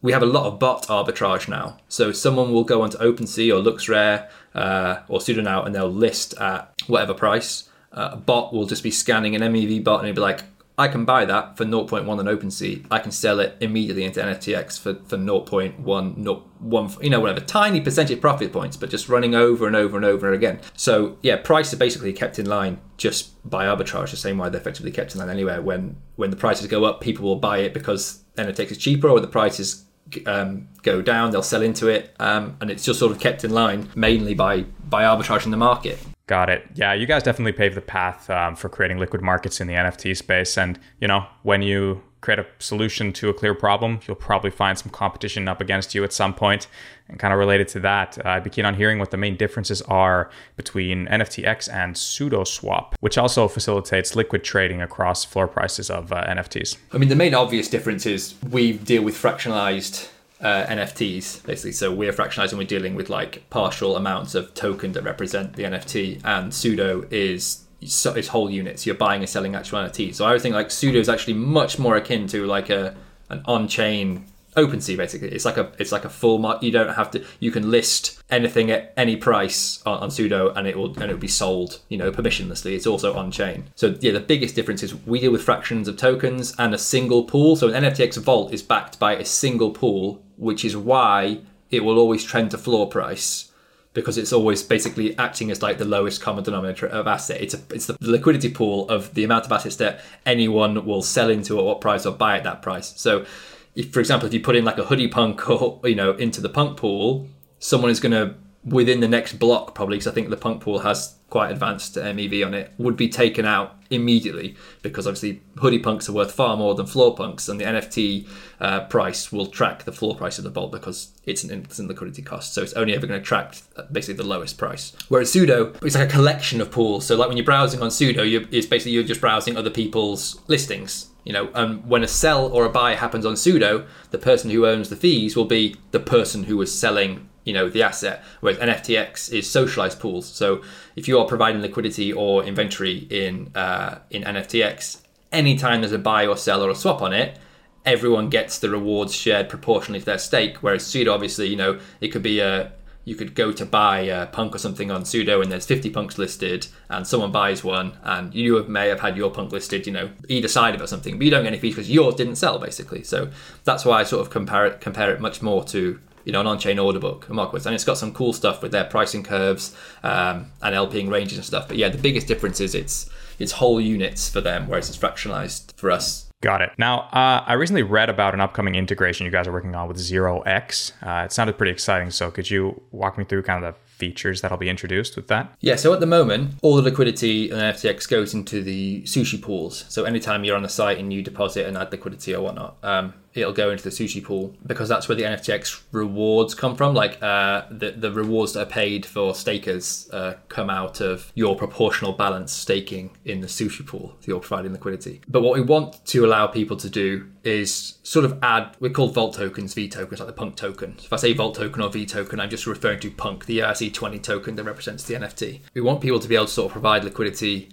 we 0.00 0.12
have 0.12 0.22
a 0.22 0.26
lot 0.26 0.46
of 0.46 0.58
bot 0.58 0.86
arbitrage 0.86 1.48
now. 1.48 1.76
So 1.88 2.12
someone 2.12 2.52
will 2.52 2.64
go 2.64 2.82
onto 2.82 2.96
OpenSea 2.98 3.50
or 3.52 3.62
LooksRare 3.62 4.28
uh, 4.54 5.02
or 5.08 5.18
Sudonow 5.18 5.66
and 5.66 5.74
they'll 5.74 5.92
list 5.92 6.34
at 6.38 6.72
whatever 6.86 7.12
price. 7.12 7.68
Uh, 7.92 8.10
a 8.12 8.16
bot 8.16 8.54
will 8.54 8.66
just 8.66 8.82
be 8.82 8.90
scanning 8.90 9.34
an 9.34 9.42
MEV 9.42 9.82
bot 9.84 10.00
and 10.00 10.08
it'll 10.08 10.16
be 10.16 10.22
like, 10.22 10.44
I 10.80 10.88
can 10.88 11.04
buy 11.04 11.26
that 11.26 11.58
for 11.58 11.66
0.1 11.66 12.08
on 12.08 12.24
OpenSea. 12.24 12.86
I 12.90 13.00
can 13.00 13.10
sell 13.10 13.38
it 13.38 13.54
immediately 13.60 14.02
into 14.02 14.18
NFTX 14.18 14.80
for, 14.80 14.94
for 14.94 15.18
0.1, 15.18 15.76
0.1, 15.84 17.02
you 17.04 17.10
know, 17.10 17.20
whatever, 17.20 17.40
tiny 17.40 17.82
percentage 17.82 18.18
profit 18.18 18.50
points, 18.50 18.78
but 18.78 18.88
just 18.88 19.06
running 19.06 19.34
over 19.34 19.66
and 19.66 19.76
over 19.76 19.98
and 19.98 20.06
over 20.06 20.32
again. 20.32 20.58
So, 20.74 21.18
yeah, 21.20 21.36
prices 21.36 21.74
are 21.74 21.76
basically 21.76 22.14
kept 22.14 22.38
in 22.38 22.46
line 22.46 22.80
just 22.96 23.46
by 23.48 23.66
arbitrage, 23.66 24.10
the 24.10 24.16
same 24.16 24.38
way 24.38 24.48
they're 24.48 24.58
effectively 24.58 24.90
kept 24.90 25.12
in 25.12 25.20
line 25.20 25.28
anywhere. 25.28 25.60
When 25.60 25.96
when 26.16 26.30
the 26.30 26.36
prices 26.36 26.66
go 26.66 26.86
up, 26.86 27.02
people 27.02 27.26
will 27.26 27.36
buy 27.36 27.58
it 27.58 27.74
because 27.74 28.24
NFTX 28.38 28.70
is 28.70 28.78
cheaper, 28.78 29.10
or 29.10 29.20
the 29.20 29.26
prices 29.26 29.84
um, 30.24 30.66
go 30.82 31.02
down, 31.02 31.30
they'll 31.30 31.42
sell 31.42 31.60
into 31.60 31.88
it, 31.88 32.14
um, 32.18 32.56
and 32.62 32.70
it's 32.70 32.86
just 32.86 32.98
sort 32.98 33.12
of 33.12 33.20
kept 33.20 33.44
in 33.44 33.50
line 33.50 33.90
mainly 33.94 34.32
by 34.32 34.62
by 34.88 35.02
arbitrage 35.02 35.44
in 35.44 35.50
the 35.50 35.58
market. 35.58 35.98
Got 36.30 36.48
it. 36.48 36.64
Yeah, 36.76 36.92
you 36.92 37.06
guys 37.06 37.24
definitely 37.24 37.50
paved 37.50 37.74
the 37.74 37.80
path 37.80 38.30
um, 38.30 38.54
for 38.54 38.68
creating 38.68 38.98
liquid 38.98 39.20
markets 39.20 39.60
in 39.60 39.66
the 39.66 39.74
NFT 39.74 40.16
space. 40.16 40.56
And, 40.56 40.78
you 41.00 41.08
know, 41.08 41.26
when 41.42 41.60
you 41.60 42.04
create 42.20 42.38
a 42.38 42.46
solution 42.60 43.12
to 43.14 43.30
a 43.30 43.34
clear 43.34 43.52
problem, 43.52 43.98
you'll 44.06 44.14
probably 44.14 44.52
find 44.52 44.78
some 44.78 44.92
competition 44.92 45.48
up 45.48 45.60
against 45.60 45.92
you 45.92 46.04
at 46.04 46.12
some 46.12 46.32
point. 46.32 46.68
And 47.08 47.18
kind 47.18 47.34
of 47.34 47.40
related 47.40 47.66
to 47.68 47.80
that, 47.80 48.24
uh, 48.24 48.28
I'd 48.28 48.44
be 48.44 48.50
keen 48.50 48.64
on 48.64 48.74
hearing 48.74 49.00
what 49.00 49.10
the 49.10 49.16
main 49.16 49.36
differences 49.36 49.82
are 49.82 50.30
between 50.56 51.08
NFTX 51.08 51.68
and 51.68 51.96
Sudoswap, 51.96 52.94
which 53.00 53.18
also 53.18 53.48
facilitates 53.48 54.14
liquid 54.14 54.44
trading 54.44 54.80
across 54.80 55.24
floor 55.24 55.48
prices 55.48 55.90
of 55.90 56.12
uh, 56.12 56.24
NFTs. 56.28 56.76
I 56.92 56.98
mean, 56.98 57.08
the 57.08 57.16
main 57.16 57.34
obvious 57.34 57.66
difference 57.66 58.06
is 58.06 58.36
we 58.48 58.74
deal 58.74 59.02
with 59.02 59.16
fractionalized 59.16 60.08
uh, 60.40 60.66
NFTs, 60.66 61.44
basically. 61.44 61.72
So 61.72 61.92
we're 61.92 62.12
fractionalizing, 62.12 62.58
we're 62.58 62.64
dealing 62.64 62.94
with 62.94 63.10
like 63.10 63.48
partial 63.50 63.96
amounts 63.96 64.34
of 64.34 64.54
token 64.54 64.92
that 64.92 65.02
represent 65.02 65.54
the 65.54 65.64
NFT, 65.64 66.20
and 66.24 66.52
Sudo 66.52 67.10
is 67.12 67.64
so 67.84 68.14
its 68.14 68.28
whole 68.28 68.50
units. 68.50 68.86
You're 68.86 68.94
buying 68.94 69.20
and 69.20 69.28
selling 69.28 69.54
actual 69.54 69.78
NFT. 69.80 70.14
So 70.14 70.24
I 70.24 70.32
would 70.32 70.42
think 70.42 70.54
like 70.54 70.68
Sudo 70.68 70.96
is 70.96 71.08
actually 71.08 71.34
much 71.34 71.78
more 71.78 71.96
akin 71.96 72.26
to 72.28 72.46
like 72.46 72.70
a 72.70 72.94
an 73.28 73.42
on-chain 73.44 74.26
OpenSea 74.56 74.96
basically. 74.96 75.28
It's 75.28 75.44
like 75.44 75.56
a 75.56 75.72
it's 75.78 75.92
like 75.92 76.04
a 76.04 76.08
full 76.08 76.38
mark. 76.38 76.62
You 76.62 76.70
don't 76.70 76.94
have 76.94 77.10
to. 77.12 77.24
You 77.38 77.50
can 77.50 77.70
list 77.70 78.22
anything 78.30 78.70
at 78.70 78.92
any 78.96 79.16
price 79.16 79.82
on, 79.86 79.98
on 79.98 80.08
Sudo, 80.10 80.54
and 80.56 80.66
it 80.66 80.76
will 80.76 80.92
and 80.94 81.10
it 81.10 81.14
will 81.14 81.20
be 81.20 81.28
sold. 81.28 81.80
You 81.88 81.98
know, 81.98 82.10
permissionlessly. 82.10 82.74
It's 82.74 82.86
also 82.86 83.14
on 83.14 83.30
chain. 83.30 83.64
So 83.74 83.96
yeah, 84.00 84.12
the 84.12 84.20
biggest 84.20 84.54
difference 84.54 84.82
is 84.82 84.94
we 85.06 85.20
deal 85.20 85.32
with 85.32 85.42
fractions 85.42 85.88
of 85.88 85.96
tokens 85.96 86.54
and 86.58 86.74
a 86.74 86.78
single 86.78 87.24
pool. 87.24 87.56
So 87.56 87.68
an 87.68 87.84
NFTX 87.84 88.18
vault 88.18 88.52
is 88.52 88.62
backed 88.62 88.98
by 88.98 89.16
a 89.16 89.24
single 89.24 89.70
pool 89.70 90.22
which 90.36 90.64
is 90.64 90.74
why 90.74 91.38
it 91.70 91.84
will 91.84 91.98
always 91.98 92.24
trend 92.24 92.50
to 92.50 92.58
floor 92.58 92.88
price 92.88 93.50
because 93.92 94.16
it's 94.16 94.32
always 94.32 94.62
basically 94.62 95.18
acting 95.18 95.50
as 95.50 95.62
like 95.62 95.78
the 95.78 95.84
lowest 95.84 96.20
common 96.20 96.44
denominator 96.44 96.86
of 96.86 97.06
asset. 97.06 97.40
It's 97.40 97.54
a, 97.54 97.60
it's 97.70 97.86
the 97.86 97.96
liquidity 98.00 98.50
pool 98.50 98.88
of 98.88 99.12
the 99.14 99.24
amount 99.24 99.46
of 99.46 99.52
assets 99.52 99.76
that 99.76 100.00
anyone 100.24 100.86
will 100.86 101.02
sell 101.02 101.28
into 101.28 101.58
at 101.58 101.64
what 101.64 101.80
price 101.80 102.06
or 102.06 102.14
buy 102.14 102.36
at 102.36 102.44
that 102.44 102.62
price. 102.62 102.92
So, 102.96 103.26
if 103.74 103.92
for 103.92 104.00
example, 104.00 104.26
if 104.26 104.34
you 104.34 104.40
put 104.40 104.56
in 104.56 104.64
like 104.64 104.78
a 104.78 104.84
hoodie 104.84 105.08
punk 105.08 105.48
or 105.50 105.80
you 105.84 105.94
know 105.94 106.12
into 106.12 106.40
the 106.40 106.48
punk 106.48 106.76
pool, 106.76 107.28
someone 107.58 107.90
is 107.90 108.00
going 108.00 108.12
to 108.12 108.34
within 108.64 109.00
the 109.00 109.08
next 109.08 109.34
block 109.34 109.74
probably 109.74 109.96
because 109.96 110.06
I 110.06 110.12
think 110.12 110.28
the 110.28 110.36
punk 110.36 110.62
pool 110.62 110.80
has 110.80 111.16
quite 111.30 111.50
advanced 111.50 111.94
MEV 111.94 112.44
on 112.44 112.52
it 112.52 112.72
would 112.76 112.96
be 112.96 113.08
taken 113.08 113.46
out 113.46 113.76
immediately 113.88 114.56
because 114.82 115.06
obviously 115.06 115.40
hoodie 115.58 115.78
punks 115.78 116.08
are 116.08 116.12
worth 116.12 116.32
far 116.32 116.56
more 116.56 116.74
than 116.74 116.86
floor 116.86 117.14
punks 117.14 117.48
and 117.48 117.58
the 117.58 117.64
NFT 117.64 118.28
uh, 118.60 118.80
price 118.86 119.32
will 119.32 119.46
track 119.46 119.84
the 119.84 119.92
floor 119.92 120.14
price 120.14 120.36
of 120.38 120.44
the 120.44 120.50
vault 120.50 120.72
because 120.72 121.12
it's 121.24 121.42
an 121.42 121.50
instant 121.50 121.88
liquidity 121.88 122.20
cost. 122.20 122.52
So 122.52 122.62
it's 122.62 122.74
only 122.74 122.94
ever 122.94 123.06
going 123.06 123.20
to 123.20 123.24
track 123.24 123.56
uh, 123.76 123.82
basically 123.90 124.22
the 124.22 124.28
lowest 124.28 124.58
price. 124.58 124.92
Whereas 125.08 125.32
Sudo 125.32 125.74
it's 125.82 125.94
like 125.94 126.08
a 126.08 126.12
collection 126.12 126.60
of 126.60 126.70
pools. 126.70 127.06
So 127.06 127.16
like 127.16 127.28
when 127.28 127.36
you're 127.36 127.46
browsing 127.46 127.80
on 127.80 127.90
you 127.98 128.46
it's 128.50 128.66
basically 128.66 128.92
you're 128.92 129.04
just 129.04 129.20
browsing 129.20 129.56
other 129.56 129.70
people's 129.70 130.40
listings 130.48 131.09
you 131.24 131.32
know, 131.32 131.50
and 131.54 131.86
when 131.86 132.02
a 132.02 132.08
sell 132.08 132.46
or 132.46 132.64
a 132.64 132.70
buy 132.70 132.94
happens 132.94 133.26
on 133.26 133.34
Sudo, 133.34 133.86
the 134.10 134.18
person 134.18 134.50
who 134.50 134.66
owns 134.66 134.88
the 134.88 134.96
fees 134.96 135.36
will 135.36 135.44
be 135.44 135.76
the 135.90 136.00
person 136.00 136.44
who 136.44 136.56
was 136.56 136.76
selling 136.76 137.28
you 137.44 137.54
know 137.54 137.70
the 137.70 137.82
asset 137.82 138.22
whereas 138.40 138.58
nftx 138.58 139.32
is 139.32 139.50
socialized 139.50 139.98
pools. 139.98 140.26
So 140.26 140.62
if 140.94 141.08
you 141.08 141.18
are 141.18 141.26
providing 141.26 141.62
liquidity 141.62 142.12
or 142.12 142.44
inventory 142.44 143.06
in 143.10 143.50
uh, 143.54 143.98
in 144.10 144.22
nftx 144.22 145.00
anytime 145.32 145.80
there's 145.80 145.92
a 145.92 145.98
buy 145.98 146.26
or 146.26 146.36
sell 146.36 146.62
or 146.62 146.70
a 146.70 146.74
swap 146.74 147.00
on 147.02 147.12
it 147.12 147.38
everyone 147.86 148.28
gets 148.28 148.58
the 148.58 148.68
rewards 148.68 149.14
shared 149.14 149.48
proportionally 149.48 150.00
to 150.00 150.04
their 150.04 150.18
stake 150.18 150.58
whereas 150.58 150.82
sudo 150.84 151.12
obviously 151.12 151.48
you 151.48 151.56
know 151.56 151.78
it 152.00 152.08
could 152.08 152.22
be 152.22 152.40
a 152.40 152.70
you 153.10 153.16
could 153.16 153.34
go 153.34 153.50
to 153.50 153.66
buy 153.66 154.02
a 154.02 154.26
punk 154.26 154.54
or 154.54 154.58
something 154.58 154.88
on 154.88 155.02
sudo 155.02 155.42
and 155.42 155.50
there's 155.50 155.66
50 155.66 155.90
punks 155.90 156.16
listed 156.16 156.68
and 156.88 157.04
someone 157.04 157.32
buys 157.32 157.64
one 157.64 157.98
and 158.04 158.32
you 158.32 158.62
may 158.68 158.86
have 158.86 159.00
had 159.00 159.16
your 159.16 159.32
punk 159.32 159.50
listed 159.50 159.84
you 159.84 159.92
know 159.92 160.10
either 160.28 160.46
side 160.46 160.76
of 160.76 160.80
it 160.80 160.84
or 160.84 160.86
something 160.86 161.18
but 161.18 161.24
you 161.24 161.30
don't 161.30 161.42
get 161.42 161.48
any 161.48 161.58
fees 161.58 161.74
because 161.74 161.90
yours 161.90 162.14
didn't 162.14 162.36
sell 162.36 162.60
basically 162.60 163.02
so 163.02 163.28
that's 163.64 163.84
why 163.84 163.98
i 163.98 164.04
sort 164.04 164.22
of 164.24 164.30
compare 164.30 164.64
it 164.64 164.80
compare 164.80 165.12
it 165.12 165.20
much 165.20 165.42
more 165.42 165.64
to 165.64 165.98
you 166.24 166.32
know, 166.32 166.40
an 166.42 166.46
on-chain 166.46 166.78
order 166.78 166.98
book, 166.98 167.28
Marketplace, 167.30 167.64
and 167.64 167.74
it's 167.74 167.82
got 167.82 167.96
some 167.96 168.12
cool 168.12 168.34
stuff 168.34 168.62
with 168.62 168.72
their 168.72 168.84
pricing 168.84 169.22
curves 169.22 169.74
um, 170.02 170.52
and 170.62 170.74
LPing 170.74 171.10
ranges 171.10 171.38
and 171.38 171.44
stuff. 171.46 171.66
But 171.66 171.78
yeah, 171.78 171.88
the 171.88 171.98
biggest 171.98 172.26
difference 172.26 172.60
is 172.60 172.74
it's 172.74 173.08
it's 173.38 173.52
whole 173.52 173.80
units 173.80 174.28
for 174.28 174.42
them, 174.42 174.68
whereas 174.68 174.90
it's 174.90 174.98
fractionalized 174.98 175.72
for 175.76 175.90
us. 175.90 176.29
Got 176.42 176.62
it. 176.62 176.70
Now, 176.78 177.00
uh, 177.12 177.44
I 177.46 177.52
recently 177.52 177.82
read 177.82 178.08
about 178.08 178.32
an 178.32 178.40
upcoming 178.40 178.74
integration 178.74 179.26
you 179.26 179.32
guys 179.32 179.46
are 179.46 179.52
working 179.52 179.74
on 179.74 179.88
with 179.88 179.98
Zero 179.98 180.40
X. 180.40 180.92
Uh, 181.02 181.24
it 181.26 181.32
sounded 181.32 181.58
pretty 181.58 181.72
exciting. 181.72 182.10
So, 182.10 182.30
could 182.30 182.50
you 182.50 182.80
walk 182.92 183.18
me 183.18 183.24
through 183.24 183.42
kind 183.42 183.62
of 183.62 183.74
the 183.74 183.80
features 184.00 184.40
that'll 184.40 184.56
be 184.56 184.68
introduced 184.68 185.14
with 185.14 185.28
that? 185.28 185.54
Yeah. 185.60 185.76
So 185.76 185.92
at 185.92 186.00
the 186.00 186.06
moment, 186.06 186.54
all 186.62 186.74
the 186.76 186.82
liquidity 186.82 187.50
in 187.50 187.56
NFTX 187.56 188.08
goes 188.08 188.32
into 188.34 188.62
the 188.62 189.02
sushi 189.02 189.40
pools. 189.40 189.84
So 189.88 190.04
anytime 190.04 190.42
you're 190.42 190.56
on 190.56 190.62
the 190.62 190.68
site 190.68 190.98
and 190.98 191.12
you 191.12 191.22
deposit 191.22 191.66
and 191.66 191.76
add 191.76 191.92
liquidity 191.92 192.34
or 192.34 192.40
whatnot, 192.40 192.78
um, 192.82 193.14
it'll 193.34 193.52
go 193.52 193.70
into 193.70 193.84
the 193.84 193.90
sushi 193.90 194.22
pool 194.22 194.54
because 194.66 194.88
that's 194.88 195.08
where 195.08 195.16
the 195.16 195.22
NFTX 195.22 195.82
rewards 195.92 196.54
come 196.54 196.76
from. 196.76 196.94
Like 196.94 197.22
uh, 197.22 197.64
the 197.70 197.92
the 197.92 198.12
rewards 198.12 198.54
that 198.54 198.66
are 198.66 198.70
paid 198.70 199.06
for 199.06 199.34
stakers 199.34 200.08
uh, 200.12 200.34
come 200.48 200.70
out 200.70 201.00
of 201.00 201.30
your 201.34 201.56
proportional 201.56 202.12
balance 202.12 202.52
staking 202.52 203.10
in 203.24 203.40
the 203.40 203.46
sushi 203.46 203.86
pool. 203.86 204.16
You're 204.24 204.40
providing 204.40 204.72
liquidity. 204.72 205.20
But 205.28 205.42
what 205.42 205.54
we 205.54 205.60
want 205.60 206.04
to 206.06 206.24
allow 206.24 206.46
people 206.46 206.76
to 206.78 206.90
do 206.90 207.30
is 207.44 207.98
sort 208.02 208.24
of 208.24 208.38
add. 208.42 208.76
We 208.80 208.90
call 208.90 209.08
vault 209.08 209.34
tokens, 209.34 209.74
V 209.74 209.88
tokens, 209.88 210.20
like 210.20 210.26
the 210.26 210.32
Punk 210.32 210.56
token. 210.56 210.96
If 210.98 211.12
I 211.12 211.16
say 211.16 211.32
vault 211.32 211.54
token 211.54 211.82
or 211.82 211.90
V 211.90 212.06
token, 212.06 212.40
I'm 212.40 212.50
just 212.50 212.66
referring 212.66 213.00
to 213.00 213.10
Punk, 213.10 213.46
the 213.46 213.60
ERC20 213.60 214.22
token 214.22 214.56
that 214.56 214.64
represents 214.64 215.04
the 215.04 215.14
NFT. 215.14 215.60
We 215.74 215.80
want 215.80 216.00
people 216.00 216.20
to 216.20 216.28
be 216.28 216.34
able 216.34 216.46
to 216.46 216.52
sort 216.52 216.66
of 216.66 216.72
provide 216.72 217.04
liquidity 217.04 217.70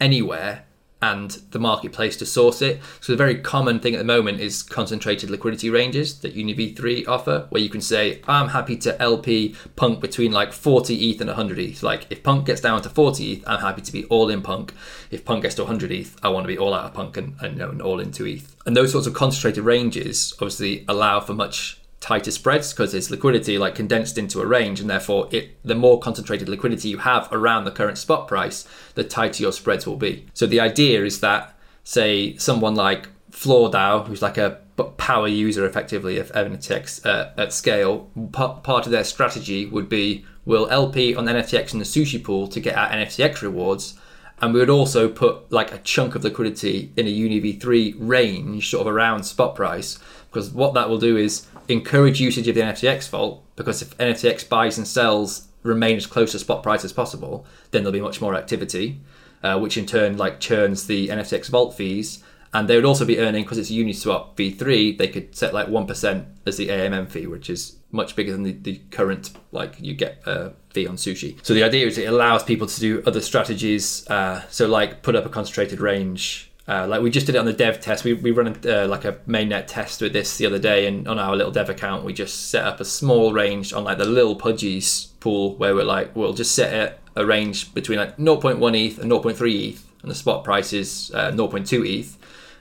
anywhere 0.00 0.64
and 1.00 1.30
the 1.50 1.58
marketplace 1.58 2.16
to 2.16 2.26
source 2.26 2.60
it. 2.60 2.80
So 3.00 3.12
the 3.12 3.16
very 3.16 3.38
common 3.40 3.78
thing 3.78 3.94
at 3.94 3.98
the 3.98 4.04
moment 4.04 4.40
is 4.40 4.62
concentrated 4.62 5.30
liquidity 5.30 5.70
ranges 5.70 6.18
that 6.20 6.34
UniV3 6.34 7.06
offer, 7.06 7.46
where 7.50 7.62
you 7.62 7.68
can 7.68 7.80
say, 7.80 8.20
I'm 8.26 8.48
happy 8.48 8.76
to 8.78 9.00
LP 9.00 9.54
Punk 9.76 10.00
between 10.00 10.32
like 10.32 10.52
40 10.52 11.10
ETH 11.10 11.20
and 11.20 11.28
100 11.28 11.58
ETH. 11.58 11.82
Like 11.82 12.06
if 12.10 12.22
Punk 12.22 12.46
gets 12.46 12.60
down 12.60 12.82
to 12.82 12.88
40 12.88 13.32
ETH, 13.32 13.44
I'm 13.46 13.60
happy 13.60 13.82
to 13.82 13.92
be 13.92 14.04
all 14.06 14.28
in 14.28 14.42
Punk. 14.42 14.74
If 15.10 15.24
Punk 15.24 15.42
gets 15.42 15.54
to 15.56 15.62
100 15.62 15.92
ETH, 15.92 16.16
I 16.22 16.28
want 16.28 16.44
to 16.44 16.48
be 16.48 16.58
all 16.58 16.74
out 16.74 16.86
of 16.86 16.94
Punk 16.94 17.16
and, 17.16 17.34
and, 17.40 17.54
you 17.54 17.58
know, 17.60 17.70
and 17.70 17.80
all 17.80 18.00
into 18.00 18.26
ETH. 18.26 18.56
And 18.66 18.76
those 18.76 18.92
sorts 18.92 19.06
of 19.06 19.14
concentrated 19.14 19.64
ranges 19.64 20.32
obviously 20.34 20.84
allow 20.88 21.20
for 21.20 21.34
much 21.34 21.80
tighter 22.00 22.30
spreads 22.30 22.72
because 22.72 22.94
it's 22.94 23.10
liquidity 23.10 23.58
like 23.58 23.74
condensed 23.74 24.18
into 24.18 24.40
a 24.40 24.46
range 24.46 24.80
and 24.80 24.88
therefore 24.88 25.28
it 25.32 25.56
the 25.64 25.74
more 25.74 25.98
concentrated 25.98 26.48
liquidity 26.48 26.88
you 26.88 26.98
have 26.98 27.28
around 27.32 27.64
the 27.64 27.70
current 27.70 27.98
spot 27.98 28.28
price 28.28 28.66
the 28.94 29.02
tighter 29.02 29.42
your 29.42 29.52
spreads 29.52 29.86
will 29.86 29.96
be. 29.96 30.26
So 30.34 30.46
the 30.46 30.60
idea 30.60 31.04
is 31.04 31.20
that 31.20 31.58
say 31.82 32.36
someone 32.36 32.74
like 32.74 33.08
FloorDAO 33.32 34.06
who's 34.06 34.22
like 34.22 34.38
a 34.38 34.58
power 34.96 35.26
user 35.26 35.66
effectively 35.66 36.18
of 36.18 36.30
NFTX 36.32 37.04
uh, 37.04 37.30
at 37.36 37.52
scale 37.52 38.10
part 38.32 38.86
of 38.86 38.92
their 38.92 39.02
strategy 39.02 39.66
would 39.66 39.88
be 39.88 40.24
we'll 40.44 40.70
LP 40.70 41.16
on 41.16 41.26
NFTX 41.26 41.72
in 41.72 41.80
the 41.80 41.84
sushi 41.84 42.22
pool 42.22 42.46
to 42.46 42.60
get 42.60 42.76
our 42.76 42.88
NFTX 42.90 43.42
rewards 43.42 43.98
and 44.40 44.54
we 44.54 44.60
would 44.60 44.70
also 44.70 45.08
put 45.08 45.50
like 45.50 45.72
a 45.72 45.78
chunk 45.78 46.14
of 46.14 46.22
liquidity 46.22 46.92
in 46.96 47.06
a 47.06 47.10
UniV3 47.10 47.96
range, 47.98 48.70
sort 48.70 48.86
of 48.86 48.92
around 48.92 49.24
spot 49.24 49.56
price, 49.56 49.98
because 50.30 50.50
what 50.50 50.74
that 50.74 50.88
will 50.88 50.98
do 50.98 51.16
is 51.16 51.46
encourage 51.68 52.20
usage 52.20 52.48
of 52.48 52.54
the 52.54 52.62
NFTX 52.62 53.08
vault 53.10 53.44
because 53.56 53.82
if 53.82 53.96
NFTX 53.98 54.48
buys 54.48 54.78
and 54.78 54.86
sells 54.86 55.48
remain 55.62 55.96
as 55.96 56.06
close 56.06 56.32
to 56.32 56.38
spot 56.38 56.62
price 56.62 56.84
as 56.84 56.92
possible, 56.92 57.46
then 57.70 57.82
there'll 57.82 57.92
be 57.92 58.00
much 58.00 58.20
more 58.20 58.34
activity, 58.34 59.00
uh, 59.42 59.58
which 59.58 59.76
in 59.76 59.86
turn 59.86 60.16
like 60.16 60.40
churns 60.40 60.86
the 60.86 61.08
NFTX 61.08 61.48
vault 61.48 61.74
fees. 61.74 62.22
And 62.54 62.66
they 62.66 62.76
would 62.76 62.86
also 62.86 63.04
be 63.04 63.18
earning 63.18 63.44
because 63.44 63.58
it's 63.58 63.70
Uniswap 63.70 64.34
v3. 64.34 64.96
They 64.96 65.08
could 65.08 65.36
set 65.36 65.52
like 65.52 65.68
one 65.68 65.86
percent 65.86 66.26
as 66.46 66.56
the 66.56 66.68
AMM 66.68 67.10
fee, 67.10 67.26
which 67.26 67.50
is 67.50 67.76
much 67.90 68.16
bigger 68.16 68.32
than 68.32 68.42
the, 68.42 68.52
the 68.52 68.80
current 68.90 69.30
like 69.52 69.76
you 69.78 69.94
get 69.94 70.22
a 70.26 70.52
fee 70.70 70.86
on 70.86 70.96
sushi. 70.96 71.38
So 71.44 71.52
the 71.52 71.62
idea 71.62 71.86
is 71.86 71.98
it 71.98 72.08
allows 72.08 72.42
people 72.42 72.66
to 72.66 72.80
do 72.80 73.02
other 73.06 73.20
strategies. 73.20 74.08
Uh, 74.08 74.42
so 74.48 74.66
like 74.66 75.02
put 75.02 75.14
up 75.14 75.26
a 75.26 75.28
concentrated 75.28 75.80
range 75.80 76.47
uh, 76.68 76.86
like 76.86 77.00
we 77.00 77.10
just 77.10 77.24
did 77.24 77.34
it 77.34 77.38
on 77.38 77.46
the 77.46 77.52
dev 77.52 77.80
test. 77.80 78.04
We, 78.04 78.12
we 78.12 78.30
run 78.30 78.48
a, 78.48 78.84
uh, 78.84 78.88
like 78.88 79.06
a 79.06 79.14
mainnet 79.26 79.66
test 79.66 80.02
with 80.02 80.12
this 80.12 80.36
the 80.36 80.44
other 80.44 80.58
day, 80.58 80.86
and 80.86 81.08
on 81.08 81.18
our 81.18 81.34
little 81.34 81.50
dev 81.50 81.70
account, 81.70 82.04
we 82.04 82.12
just 82.12 82.50
set 82.50 82.64
up 82.64 82.78
a 82.78 82.84
small 82.84 83.32
range 83.32 83.72
on 83.72 83.84
like 83.84 83.96
the 83.96 84.04
little 84.04 84.38
pudgies 84.38 85.08
pool 85.20 85.56
where 85.56 85.74
we're 85.74 85.84
like, 85.84 86.14
we'll 86.14 86.34
just 86.34 86.54
set 86.54 86.74
it 86.74 87.00
a 87.16 87.24
range 87.24 87.72
between 87.74 87.98
like 87.98 88.16
0.1 88.18 88.86
ETH 88.86 88.98
and 88.98 89.10
0.3 89.10 89.70
ETH, 89.70 89.90
and 90.02 90.10
the 90.10 90.14
spot 90.14 90.44
price 90.44 90.74
is 90.74 91.10
uh, 91.14 91.32
0.2 91.32 91.88
ETH. 91.88 92.17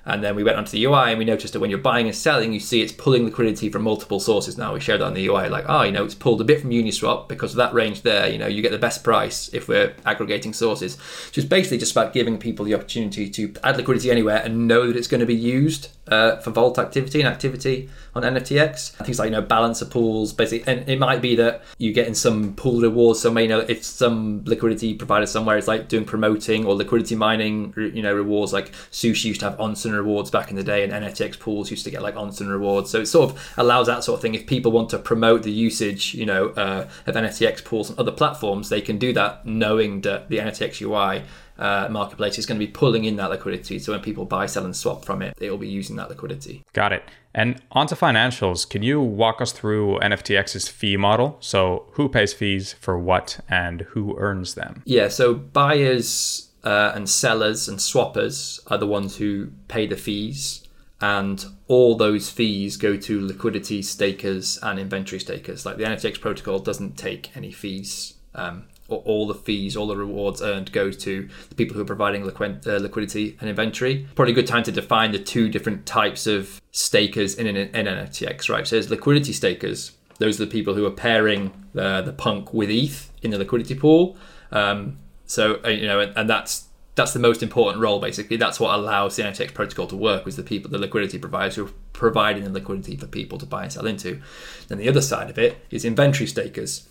And 0.08 0.24
then 0.24 0.38
we 0.38 0.44
went 0.44 0.58
onto 0.58 0.72
the 0.72 0.86
UI 0.86 1.10
and 1.10 1.20
we 1.20 1.26
noticed 1.26 1.52
that 1.52 1.60
when 1.60 1.70
you're 1.70 1.80
buying 1.80 2.08
and 2.08 2.16
selling, 2.16 2.54
you 2.54 2.62
see 2.62 2.82
it's 2.82 2.94
pulling 2.94 3.26
liquidity 3.26 3.70
from 3.70 3.84
multiple 3.84 4.22
sources 4.22 4.58
now. 4.58 4.74
We 4.74 4.80
showed 4.80 5.02
that 5.02 5.06
on 5.06 5.14
the 5.14 5.28
UI, 5.28 5.50
like, 5.50 5.66
oh, 5.68 5.82
you 5.82 5.92
know, 5.92 6.06
it's 6.06 6.16
pulled 6.16 6.40
a 6.40 6.46
bit 6.46 6.62
from 6.62 6.70
Uniswap 6.70 7.28
because 7.28 7.52
of 7.52 7.58
that 7.58 7.74
range 7.74 8.04
there. 8.04 8.30
You 8.30 8.38
know, 8.38 8.48
you 8.48 8.62
get 8.62 8.72
the 8.72 8.78
best 8.78 9.04
price 9.04 9.54
if 9.54 9.68
we're 9.68 9.94
aggregating 10.06 10.54
sources. 10.54 10.94
So 10.94 11.42
it's 11.42 11.46
basically 11.46 11.78
just 11.78 11.92
about 11.92 12.14
giving 12.14 12.38
people 12.38 12.64
the 12.64 12.74
opportunity 12.74 13.30
to 13.32 13.54
add 13.66 13.76
liquidity 13.76 14.10
anywhere 14.10 14.38
and 14.38 14.66
know 14.66 14.88
that 14.88 14.96
it's 14.96 15.08
going 15.08 15.20
to 15.20 15.26
be 15.26 15.36
used 15.36 15.90
uh, 16.08 16.38
for 16.38 16.52
vault 16.52 16.80
activity 16.80 17.20
and 17.20 17.28
activity 17.28 17.90
on 18.16 18.24
NFTX. 18.24 18.92
Things 19.06 19.20
like 19.20 19.28
you 19.28 19.32
know 19.32 19.42
balancer 19.42 19.86
pools, 19.86 20.34
basically, 20.34 20.72
and 20.72 20.88
it 20.90 21.00
might 21.00 21.22
be 21.22 21.36
that 21.36 21.64
you 21.78 21.94
get 21.94 22.08
in 22.08 22.16
some 22.16 22.54
pool 22.56 22.82
rewards. 22.82 23.20
So 23.20 23.32
may 23.32 23.48
know 23.48 23.60
if 23.60 23.84
some 23.84 24.44
liquidity 24.46 24.94
provider 24.94 25.26
somewhere 25.26 25.58
is 25.58 25.68
like 25.68 25.88
doing 25.88 26.06
promoting 26.06 26.66
or 26.66 26.76
liquidity 26.76 27.16
mining, 27.16 27.74
you 27.78 28.02
know, 28.02 28.14
rewards 28.14 28.54
like 28.54 28.72
Sushi 28.92 29.26
used 29.26 29.42
to 29.42 29.50
have 29.50 29.60
Onsen 29.60 29.94
rewards 29.94 30.32
back 30.32 30.50
in 30.50 30.56
the 30.56 30.64
day, 30.64 30.84
and 30.84 30.92
NFTX 30.92 31.40
pools 31.40 31.72
used 31.72 31.84
to 31.86 31.92
get 31.92 32.02
like 32.02 32.16
Onsen 32.16 32.50
rewards. 32.50 32.90
So 32.90 33.02
it 33.02 33.08
sort 33.08 33.32
of 33.32 33.54
allows 33.58 33.88
that 33.88 34.04
sort 34.04 34.18
of 34.18 34.22
thing. 34.22 34.36
If 34.36 34.48
people 34.48 34.72
want 34.72 34.90
to 34.92 35.00
promote 35.00 35.44
the 35.44 35.52
usage, 35.52 36.14
you 36.14 36.26
know, 36.26 36.50
uh, 36.50 36.88
of 37.06 37.16
NFTX 37.16 37.64
pools 37.64 37.92
on 37.92 38.00
other 38.00 38.12
platforms, 38.12 38.70
they 38.70 38.82
can 38.82 38.98
do 38.98 39.14
that 39.14 39.46
knowing 39.46 40.02
that 40.02 40.30
the 40.30 40.38
NFTX 40.38 40.82
UI 40.82 41.24
uh, 41.58 41.88
marketplace 41.90 42.38
is 42.38 42.46
going 42.46 42.60
to 42.60 42.66
be 42.66 42.72
pulling 42.72 43.06
in 43.06 43.16
that 43.18 43.30
liquidity. 43.30 43.80
So 43.80 43.92
when 43.92 44.02
people 44.02 44.26
buy, 44.26 44.46
sell, 44.46 44.66
and 44.66 44.76
swap 44.76 45.06
from 45.06 45.22
it, 45.22 45.36
they 45.38 45.50
will 45.50 45.58
be 45.58 45.68
using 45.68 45.96
that 45.96 46.10
liquidity. 46.10 46.64
Got 46.74 46.94
it. 46.94 47.04
And 47.34 47.62
onto 47.72 47.96
financials. 47.96 48.68
Can 48.68 48.84
you 48.84 49.02
walk 49.02 49.42
us 49.42 49.52
through 49.52 50.00
NFTX's 50.00 50.68
fee 50.68 50.98
model? 50.98 51.38
So 51.40 51.86
who 51.94 52.10
pays 52.10 52.34
fees 52.34 52.74
for 52.74 52.98
what 52.98 53.40
and 53.50 53.82
who 53.82 54.18
earns 54.18 54.56
them? 54.56 54.82
Yeah. 54.86 55.08
So 55.08 55.34
buyers 55.34 56.50
uh, 56.64 56.92
and 56.96 57.10
sellers 57.10 57.68
and 57.68 57.80
swappers 57.80 58.60
are 58.68 58.78
the 58.78 58.88
ones 58.88 59.18
who 59.18 59.52
pay 59.68 59.88
the 59.88 59.98
fees. 59.98 60.64
And 61.00 61.46
all 61.68 61.96
those 61.96 62.32
fees 62.32 62.76
go 62.76 62.98
to 62.98 63.26
liquidity 63.26 63.84
stakers 63.84 64.58
and 64.64 64.80
inventory 64.80 65.20
stakers. 65.20 65.64
Like 65.64 65.78
the 65.78 65.84
NFTX 65.84 66.20
protocol 66.20 66.58
doesn't 66.58 66.98
take 66.98 67.38
any 67.38 67.52
fees 67.52 68.16
um, 68.34 68.66
all 68.90 69.28
the 69.28 69.36
fees, 69.36 69.76
all 69.76 69.88
the 69.88 69.98
rewards 69.98 70.42
earned 70.42 70.72
go 70.72 70.92
to 70.92 71.30
the 71.50 71.56
people 71.56 71.76
who 71.76 71.82
are 71.82 71.86
providing 71.86 72.24
liquid, 72.24 72.66
uh, 72.68 72.78
liquidity 72.78 73.38
and 73.40 73.50
inventory. 73.50 74.08
Probably 74.16 74.32
a 74.32 74.36
good 74.36 74.48
time 74.48 74.64
to 74.64 74.72
define 74.72 75.12
the 75.12 75.20
two 75.20 75.50
different 75.50 75.86
types 75.86 76.28
of 76.28 76.62
stakers 76.72 77.36
in 77.36 77.48
an, 77.48 77.56
in 77.58 77.86
NFTX, 77.86 78.50
right? 78.50 78.66
So 78.66 78.76
there's 78.76 78.90
liquidity 78.90 79.34
stakers. 79.34 79.92
Those 80.20 80.40
are 80.40 80.46
the 80.46 80.52
people 80.52 80.74
who 80.74 80.86
are 80.86 80.92
pairing 80.92 81.52
the, 81.74 82.02
the 82.02 82.14
punk 82.14 82.54
with 82.54 82.70
ETH 82.70 83.12
in 83.22 83.32
the 83.32 83.38
liquidity 83.38 83.76
pool. 83.76 84.18
Um, 84.52 84.98
so 85.26 85.60
uh, 85.66 85.70
you 85.70 85.86
know, 85.86 86.00
and, 86.00 86.18
and 86.18 86.30
that's 86.30 86.68
that's 86.96 87.14
the 87.14 87.20
most 87.20 87.44
important 87.44 87.80
role 87.80 88.00
basically 88.00 88.38
that's 88.38 88.60
what 88.60 88.74
allows 88.74 89.16
the 89.16 89.22
NFTX 89.22 89.54
protocol 89.54 89.86
to 89.86 89.96
work 89.96 90.26
with 90.26 90.36
the 90.36 90.42
people 90.42 90.72
the 90.72 90.80
liquidity 90.80 91.20
providers 91.20 91.56
who 91.56 91.68
are 91.68 91.72
providing 91.94 92.44
the 92.44 92.50
liquidity 92.50 92.98
for 92.98 93.06
people 93.06 93.38
to 93.38 93.46
buy 93.46 93.64
and 93.64 93.72
sell 93.72 93.86
into 93.86 94.20
then 94.68 94.80
the 94.80 94.90
other 94.90 95.00
side 95.00 95.30
of 95.30 95.38
it 95.38 95.64
is 95.70 95.86
inventory 95.86 96.26
stakers 96.26 96.90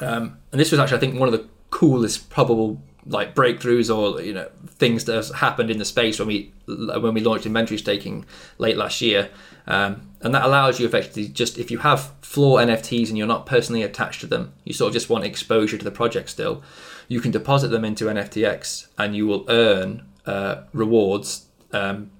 um, 0.00 0.38
and 0.52 0.60
this 0.60 0.70
was 0.70 0.80
actually, 0.80 0.96
I 0.96 1.00
think, 1.00 1.18
one 1.18 1.28
of 1.28 1.32
the 1.32 1.48
coolest 1.70 2.30
probable 2.30 2.82
like 3.06 3.34
breakthroughs 3.34 3.94
or 3.94 4.20
you 4.20 4.34
know 4.34 4.48
things 4.66 5.06
that 5.06 5.14
has 5.14 5.30
happened 5.30 5.70
in 5.70 5.78
the 5.78 5.84
space 5.84 6.18
when 6.18 6.28
we 6.28 6.52
when 6.66 7.14
we 7.14 7.20
launched 7.20 7.46
inventory 7.46 7.78
staking 7.78 8.24
late 8.58 8.76
last 8.76 9.00
year. 9.00 9.30
Um, 9.66 10.08
and 10.20 10.34
that 10.34 10.44
allows 10.44 10.80
you 10.80 10.86
effectively 10.86 11.28
just 11.28 11.58
if 11.58 11.70
you 11.70 11.78
have 11.78 12.12
floor 12.22 12.58
NFTs 12.58 13.08
and 13.08 13.18
you're 13.18 13.26
not 13.26 13.46
personally 13.46 13.82
attached 13.82 14.20
to 14.22 14.26
them, 14.26 14.52
you 14.64 14.72
sort 14.72 14.88
of 14.88 14.94
just 14.94 15.10
want 15.10 15.24
exposure 15.24 15.78
to 15.78 15.84
the 15.84 15.90
project 15.90 16.30
still. 16.30 16.62
You 17.06 17.20
can 17.20 17.30
deposit 17.30 17.68
them 17.68 17.84
into 17.84 18.06
NFTX 18.06 18.88
and 18.98 19.14
you 19.14 19.26
will 19.26 19.44
earn 19.48 20.06
uh, 20.26 20.62
rewards 20.72 21.46
um, 21.72 22.10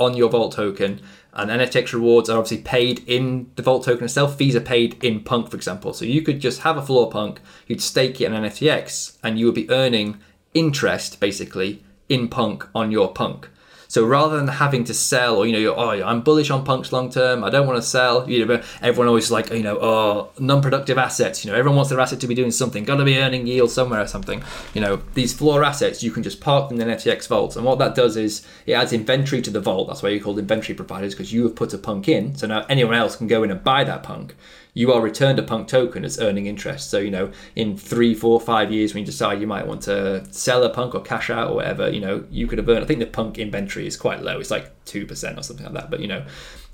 on 0.00 0.16
your 0.16 0.30
Vault 0.30 0.54
token 0.54 1.00
and 1.32 1.50
NFTX 1.50 1.92
rewards 1.92 2.28
are 2.28 2.38
obviously 2.38 2.62
paid 2.62 3.04
in 3.06 3.50
the 3.54 3.62
Vault 3.62 3.84
token 3.84 4.04
itself. 4.04 4.36
Fees 4.36 4.56
are 4.56 4.60
paid 4.60 5.02
in 5.04 5.20
Punk, 5.22 5.50
for 5.50 5.56
example. 5.56 5.92
So 5.92 6.04
you 6.04 6.22
could 6.22 6.40
just 6.40 6.62
have 6.62 6.76
a 6.76 6.82
floor 6.82 7.08
Punk, 7.10 7.40
you'd 7.66 7.80
stake 7.80 8.20
it 8.20 8.24
in 8.24 8.32
NFTX, 8.32 9.18
and 9.22 9.38
you 9.38 9.46
would 9.46 9.54
be 9.54 9.70
earning 9.70 10.18
interest 10.54 11.20
basically 11.20 11.84
in 12.08 12.28
Punk 12.28 12.66
on 12.74 12.90
your 12.90 13.12
Punk. 13.12 13.48
So 13.90 14.06
rather 14.06 14.36
than 14.36 14.46
having 14.46 14.84
to 14.84 14.94
sell, 14.94 15.36
or 15.36 15.48
you 15.48 15.52
know, 15.52 15.74
oh, 15.74 15.90
I'm 15.90 16.20
bullish 16.20 16.48
on 16.48 16.64
punks 16.64 16.92
long 16.92 17.10
term. 17.10 17.42
I 17.42 17.50
don't 17.50 17.66
want 17.66 17.76
to 17.76 17.82
sell. 17.82 18.30
You 18.30 18.46
know, 18.46 18.62
everyone 18.80 19.08
always 19.08 19.32
like, 19.32 19.50
you 19.50 19.64
know, 19.64 19.78
oh, 19.80 20.30
non-productive 20.38 20.96
assets. 20.96 21.44
You 21.44 21.50
know, 21.50 21.58
everyone 21.58 21.74
wants 21.74 21.90
their 21.90 21.98
asset 21.98 22.20
to 22.20 22.28
be 22.28 22.36
doing 22.36 22.52
something. 22.52 22.84
Got 22.84 22.98
to 22.98 23.04
be 23.04 23.18
earning 23.18 23.48
yield 23.48 23.72
somewhere 23.72 24.00
or 24.00 24.06
something. 24.06 24.44
You 24.74 24.80
know, 24.80 25.02
these 25.14 25.32
floor 25.32 25.64
assets 25.64 26.04
you 26.04 26.12
can 26.12 26.22
just 26.22 26.40
park 26.40 26.68
them 26.68 26.80
in 26.80 26.86
NFTX 26.86 27.26
vault, 27.26 27.56
and 27.56 27.64
what 27.64 27.80
that 27.80 27.96
does 27.96 28.16
is 28.16 28.46
it 28.64 28.74
adds 28.74 28.92
inventory 28.92 29.42
to 29.42 29.50
the 29.50 29.60
vault. 29.60 29.88
That's 29.88 30.04
why 30.04 30.10
you're 30.10 30.22
called 30.22 30.38
inventory 30.38 30.76
providers 30.76 31.12
because 31.12 31.32
you 31.32 31.42
have 31.42 31.56
put 31.56 31.74
a 31.74 31.78
punk 31.78 32.06
in. 32.06 32.36
So 32.36 32.46
now 32.46 32.66
anyone 32.68 32.94
else 32.94 33.16
can 33.16 33.26
go 33.26 33.42
in 33.42 33.50
and 33.50 33.64
buy 33.64 33.82
that 33.82 34.04
punk 34.04 34.36
you 34.74 34.92
are 34.92 35.00
returned 35.00 35.38
a 35.38 35.42
punk 35.42 35.68
token 35.68 36.04
as 36.04 36.18
earning 36.20 36.46
interest. 36.46 36.90
So, 36.90 36.98
you 36.98 37.10
know, 37.10 37.30
in 37.56 37.76
three, 37.76 38.14
four, 38.14 38.40
five 38.40 38.70
years, 38.72 38.94
when 38.94 39.02
you 39.02 39.06
decide 39.06 39.40
you 39.40 39.46
might 39.46 39.66
want 39.66 39.82
to 39.82 40.24
sell 40.32 40.62
a 40.62 40.70
punk 40.70 40.94
or 40.94 41.02
cash 41.02 41.30
out 41.30 41.50
or 41.50 41.56
whatever, 41.56 41.90
you 41.90 42.00
know, 42.00 42.24
you 42.30 42.46
could 42.46 42.58
have 42.58 42.68
earned, 42.68 42.84
I 42.84 42.86
think 42.86 43.00
the 43.00 43.06
punk 43.06 43.38
inventory 43.38 43.86
is 43.86 43.96
quite 43.96 44.22
low. 44.22 44.38
It's 44.38 44.50
like 44.50 44.84
2% 44.84 45.38
or 45.38 45.42
something 45.42 45.64
like 45.64 45.74
that. 45.74 45.90
But, 45.90 46.00
you 46.00 46.08
know, 46.08 46.24